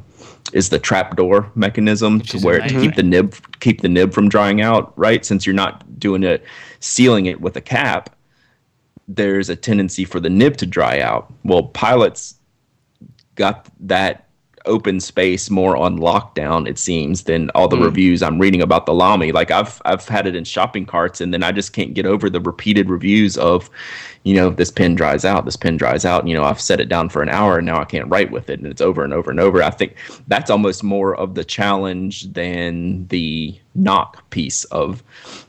[0.52, 4.60] is the trapdoor mechanism to where to keep the nib keep the nib from drying
[4.60, 5.24] out, right?
[5.24, 6.44] Since you're not doing it
[6.80, 8.14] sealing it with a cap,
[9.08, 11.32] there's a tendency for the nib to dry out.
[11.44, 12.36] Well, Pilot's
[13.34, 14.27] got that
[14.68, 17.84] open space more on lockdown it seems than all the hmm.
[17.84, 19.32] reviews I'm reading about the Lamy.
[19.32, 22.30] Like I've I've had it in shopping carts and then I just can't get over
[22.30, 23.68] the repeated reviews of
[24.22, 26.80] you know this pen dries out this pen dries out and, you know I've set
[26.80, 29.02] it down for an hour and now I can't write with it and it's over
[29.02, 29.62] and over and over.
[29.62, 29.96] I think
[30.28, 35.02] that's almost more of the challenge than the knock piece of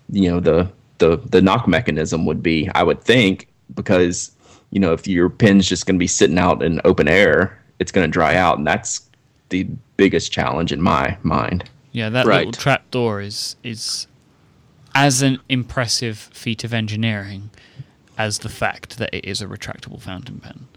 [0.10, 4.32] you know the the the knock mechanism would be I would think because
[4.72, 7.92] you know if your pen's just going to be sitting out in open air it's
[7.92, 9.09] going to dry out and that's
[9.50, 12.46] the biggest challenge in my mind Yeah, that Right.
[12.48, 14.08] little trap door is is
[14.96, 17.50] as an impressive feat of engineering
[18.18, 20.68] as the fact that it is a retractable fountain pen.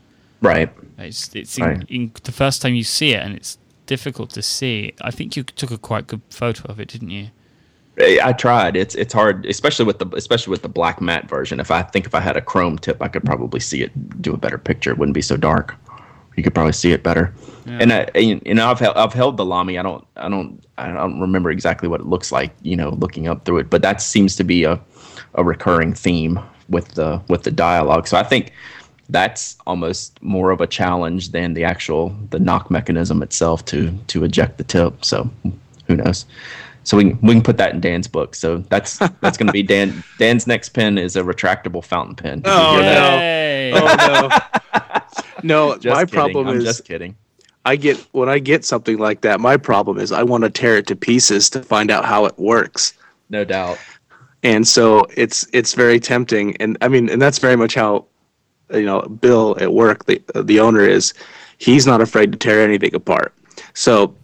[0.40, 1.76] right It's it's Right.
[1.88, 4.92] in, in, the first time you see it, and it's difficult to see.
[5.00, 7.28] I think you took a quite good photo of it, didn't you?
[7.98, 8.76] I I tried.
[8.76, 11.60] It's it's hard, especially with the especially with the black matte version.
[11.60, 14.32] If I think if I had a chrome tip, I could probably see it, do
[14.32, 14.90] a better picture.
[14.90, 15.74] It wouldn't be so dark.
[16.36, 17.32] You could probably see it better.
[17.66, 19.78] And I, and, you know, I've held, I've held the Lamy.
[19.78, 22.52] I don't I don't I don't remember exactly what it looks like.
[22.62, 24.80] You know, looking up through it, but that seems to be a
[25.34, 28.06] a recurring theme with the with the Dialog.
[28.06, 28.52] So I think
[29.10, 34.24] that's almost more of a challenge than the actual the knock mechanism itself to to
[34.24, 35.04] eject the tip.
[35.04, 35.52] So who
[35.86, 36.26] who knows?
[36.84, 38.34] So we can, we can put that in Dan's book.
[38.34, 40.02] So that's that's going to be Dan.
[40.18, 42.42] Dan's next pen is a retractable fountain pen.
[42.44, 43.72] Oh, no.
[43.74, 44.78] Oh no.
[45.43, 46.14] no, Just my kidding.
[46.14, 47.16] problem I'm is just kidding.
[47.64, 50.78] I get when I get something like that, my problem is I want to tear
[50.78, 52.95] it to pieces to find out how it works.
[53.30, 53.78] No doubt.
[54.43, 58.07] And so it's it's very tempting and I mean and that's very much how
[58.72, 61.14] you know Bill at work the the owner is
[61.59, 63.32] he's not afraid to tear anything apart.
[63.74, 64.16] So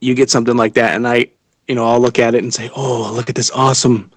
[0.00, 1.26] you get something like that and I
[1.66, 4.12] you know I'll look at it and say, "Oh, look at this awesome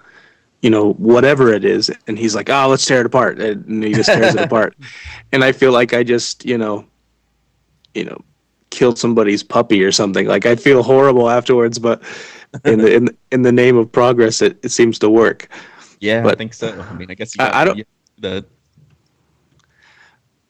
[0.61, 1.91] you know, whatever it is.
[2.07, 3.39] And he's like, oh, let's tear it apart.
[3.39, 4.75] And he just tears it apart.
[5.31, 6.85] And I feel like I just, you know,
[7.93, 8.21] you know,
[8.69, 10.27] killed somebody's puppy or something.
[10.27, 12.01] Like I feel horrible afterwards, but
[12.65, 15.49] in the in, in the name of progress, it, it seems to work.
[15.99, 16.79] Yeah, but, I think so.
[16.79, 17.87] I mean, I guess you I- got, I don't-
[18.19, 18.45] the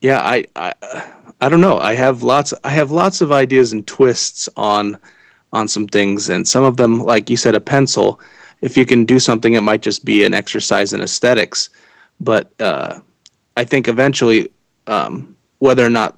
[0.01, 0.73] Yeah, I, I
[1.39, 1.77] I don't know.
[1.79, 4.97] I have lots I have lots of ideas and twists on
[5.53, 8.19] on some things and some of them like you said a pencil
[8.61, 11.69] if you can do something it might just be an exercise in aesthetics
[12.19, 12.99] but uh,
[13.57, 14.51] I think eventually
[14.87, 16.17] um, whether or not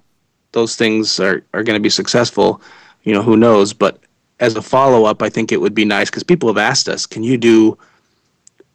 [0.52, 2.62] those things are, are going to be successful
[3.04, 4.00] you know who knows but
[4.40, 7.06] as a follow up I think it would be nice because people have asked us
[7.06, 7.78] can you do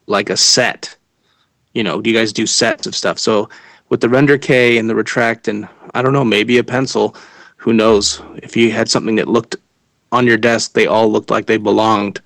[0.07, 0.97] like a set
[1.75, 3.49] you know do you guys do sets of stuff so
[3.89, 7.16] with the render K and the RETRAKT and I don't know, maybe a pencil.
[7.57, 8.21] Who knows?
[8.37, 9.57] If you had something that looked
[10.12, 12.21] on your desk, they all looked like they belonged.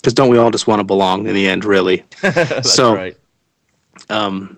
[0.00, 2.04] Because don't we all just want to belong in the end, really?
[2.62, 3.16] So- right.
[4.08, 4.56] Um,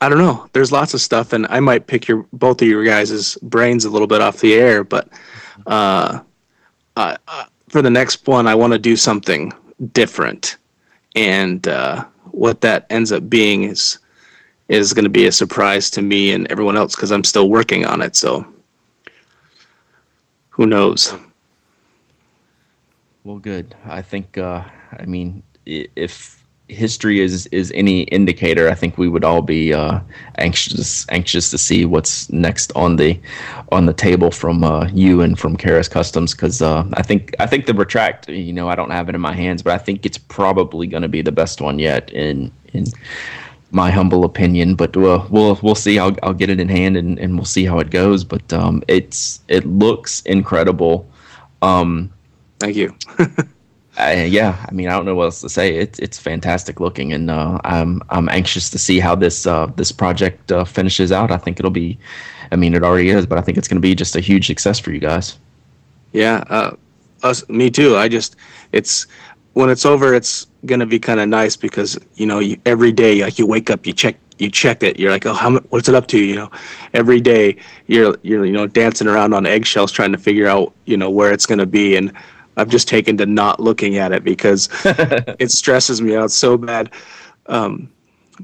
[0.00, 0.48] I don't know.
[0.52, 3.90] There's lots of stuff, and I might pick your both of your guys' brains a
[3.90, 5.08] little bit off the air, but
[5.68, 6.20] uh,
[6.96, 9.52] uh, uh, for the next one, I want to do something
[9.92, 10.56] different,
[11.14, 13.98] and uh, what that ends up being is
[14.68, 17.84] is going to be a surprise to me and everyone else because I'm still working
[17.86, 18.16] on it.
[18.16, 18.44] So
[20.50, 21.14] who knows?
[23.24, 23.74] Well, good.
[23.84, 24.36] I think.
[24.36, 24.64] Uh,
[24.98, 30.00] I mean, if history is is any indicator, I think we would all be uh,
[30.38, 33.20] anxious anxious to see what's next on the
[33.70, 37.46] on the table from uh, you and from Karas Kustoms because uh, I think I
[37.46, 38.44] think the RETRAKT.
[38.44, 41.02] You know, I don't have it in my hands, but I think it's probably going
[41.02, 42.10] to be the best one yet.
[42.10, 42.86] In in
[43.70, 45.98] my humble opinion, but we'll we'll, we'll see.
[45.98, 48.24] I'll, I'll get it in hand and, and we'll see how it goes.
[48.24, 51.06] But um, it's it looks incredible.
[51.62, 52.12] Um,
[52.62, 52.94] Thank you.
[53.98, 55.74] uh, yeah, I mean, I don't know what else to say.
[55.74, 59.90] It's it's fantastic looking, and uh, I'm I'm anxious to see how this uh, this
[59.90, 61.32] project uh, finishes out.
[61.32, 61.98] I think it'll be,
[62.52, 64.46] I mean, it already is, but I think it's going to be just a huge
[64.46, 65.38] success for you guys.
[66.12, 66.76] Yeah, uh,
[67.24, 67.96] us, me too.
[67.96, 68.36] I just,
[68.70, 69.08] it's
[69.54, 73.24] when it's over, it's gonna be kind of nice because you know you, every day,
[73.24, 75.00] like you wake up, you check, you check it.
[75.00, 76.18] You're like, oh, how what's it up to?
[76.18, 76.50] You know,
[76.94, 77.56] every day
[77.88, 81.32] you're you're you know dancing around on eggshells trying to figure out you know where
[81.32, 82.12] it's gonna be, and
[82.56, 86.90] I've just taken to not looking at it because it stresses me out so bad.
[87.46, 87.90] Um,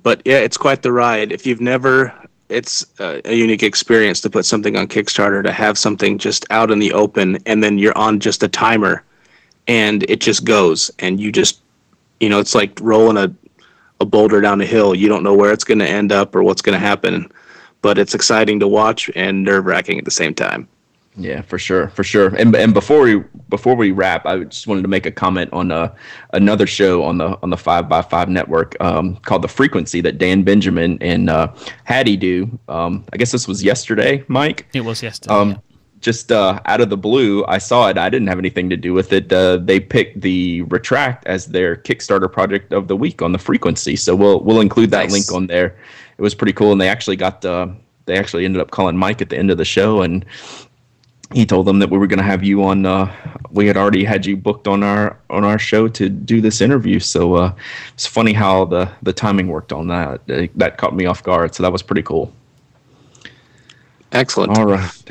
[0.02, 1.32] but yeah, it's quite the ride.
[1.32, 2.12] If you've never,
[2.48, 6.70] it's a, a unique experience to put something on Kickstarter, to have something just out
[6.70, 9.04] in the open, and then you're on just a timer,
[9.66, 11.60] and it just goes, and you just,
[12.20, 13.34] you know, it's like rolling a,
[14.00, 14.94] a boulder down a hill.
[14.94, 17.30] You don't know where it's going to end up or what's going to happen,
[17.82, 20.68] but it's exciting to watch and nerve wracking at the same time.
[21.18, 22.28] Yeah, for sure, for sure.
[22.36, 25.72] And and before we before we wrap, I just wanted to make a comment on
[25.72, 25.92] uh,
[26.32, 30.96] another show on the on the 5by5 network um, called The Frequency that Dan Benjamin
[31.00, 31.52] and uh,
[31.84, 32.58] Haddie do.
[32.68, 34.62] Um, I guess this was yesterday, Myke.
[34.74, 35.34] It was yesterday.
[35.34, 35.56] Um, yeah.
[36.00, 37.98] just uh, out of the blue, I saw it.
[37.98, 39.32] I didn't have anything to do with it.
[39.32, 43.96] Uh, they picked the RETRAKT as their Kickstarter project of the week on the frequency.
[43.96, 45.12] So we'll we'll include that Nice.
[45.12, 45.76] link on there.
[46.16, 47.66] It was pretty cool, and they actually got uh,
[48.06, 50.24] they actually ended up calling Myke at the end of the show, and
[51.34, 52.86] he told them that we were going to have you on.
[52.86, 53.12] Uh,
[53.50, 56.98] we had already had you booked on our on our show to do this interview.
[57.00, 57.54] So uh,
[57.92, 60.20] it's funny how the the timing worked on that.
[60.56, 61.54] That caught me off guard.
[61.54, 62.32] So that was pretty cool.
[64.12, 64.56] Excellent.
[64.58, 65.04] All right.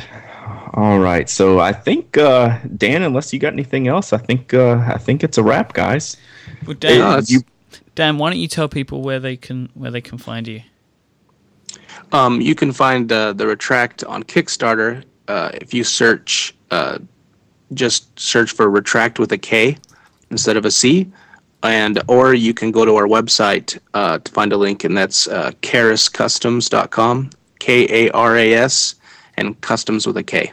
[0.74, 1.30] All right.
[1.30, 5.24] So I think uh, Dan, unless you got anything else, I think uh, I think
[5.24, 6.18] it's a wrap, guys.
[6.66, 7.44] Well, Dan, No, you-
[7.96, 10.62] Dan, why don't you tell people where they can where they can find you?
[12.12, 17.00] Um, you can find uh, the RETRAKT on Kickstarter uh, if you search, uh,
[17.74, 19.78] just search for retract with a K
[20.30, 21.12] instead of a C,
[21.64, 25.28] and or you can go to our website uh, to find a link, and that's
[25.28, 28.96] uh, karaskustoms.com, K A R A S,
[29.36, 30.52] and customs with a K.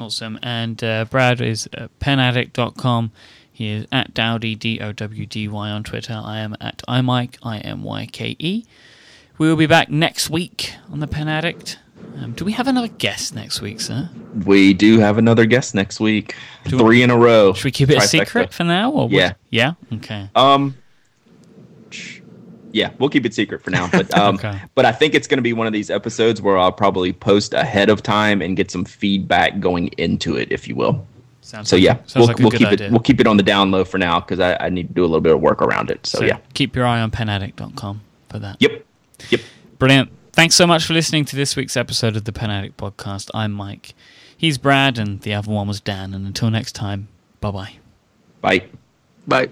[0.00, 0.38] Awesome.
[0.42, 1.68] And uh, Brad is
[2.00, 3.10] penaddict.com.
[3.52, 6.20] He is at Dowdy, D O W D Y on Twitter.
[6.24, 8.64] I am at iMyke, I M Y K E.
[9.36, 11.78] We will be back next week on the Pen Addict.
[12.20, 14.08] Um, do we have another guest next week, sir?
[14.44, 16.34] We do have another guest next week.
[16.64, 17.52] Do we- Three in a row.
[17.54, 18.90] Should we keep it a secret for now?
[18.90, 19.34] Or Yeah.
[19.50, 19.74] Yeah.
[19.92, 20.28] Okay.
[20.34, 20.76] Um,
[22.72, 23.88] yeah, we'll keep it secret for now.
[23.90, 24.60] But um, Okay.
[24.74, 27.54] but I think it's going to be one of these episodes where I'll probably post
[27.54, 31.06] ahead of time and get some feedback going into it, if you will.
[31.40, 32.86] Sounds So like, yeah, sounds we'll, like we'll keep idea.
[32.88, 34.94] it we'll keep it on the down low for now because I, I need to
[34.94, 36.04] do a little bit of work around it.
[36.04, 38.56] So, so yeah, keep your eye on penaddict.com for that.
[38.60, 38.84] yep,
[39.30, 39.40] yep.
[39.78, 40.10] Brilliant.
[40.38, 43.28] Thanks so much for listening to this week's episode of the Pen Addict Podcast.
[43.34, 43.92] I'm Myke.
[44.36, 46.14] He's Brad, and the other one was Dan.
[46.14, 47.08] And until next time,
[47.40, 47.72] bye bye.
[48.40, 48.66] Bye.
[49.26, 49.48] Bye.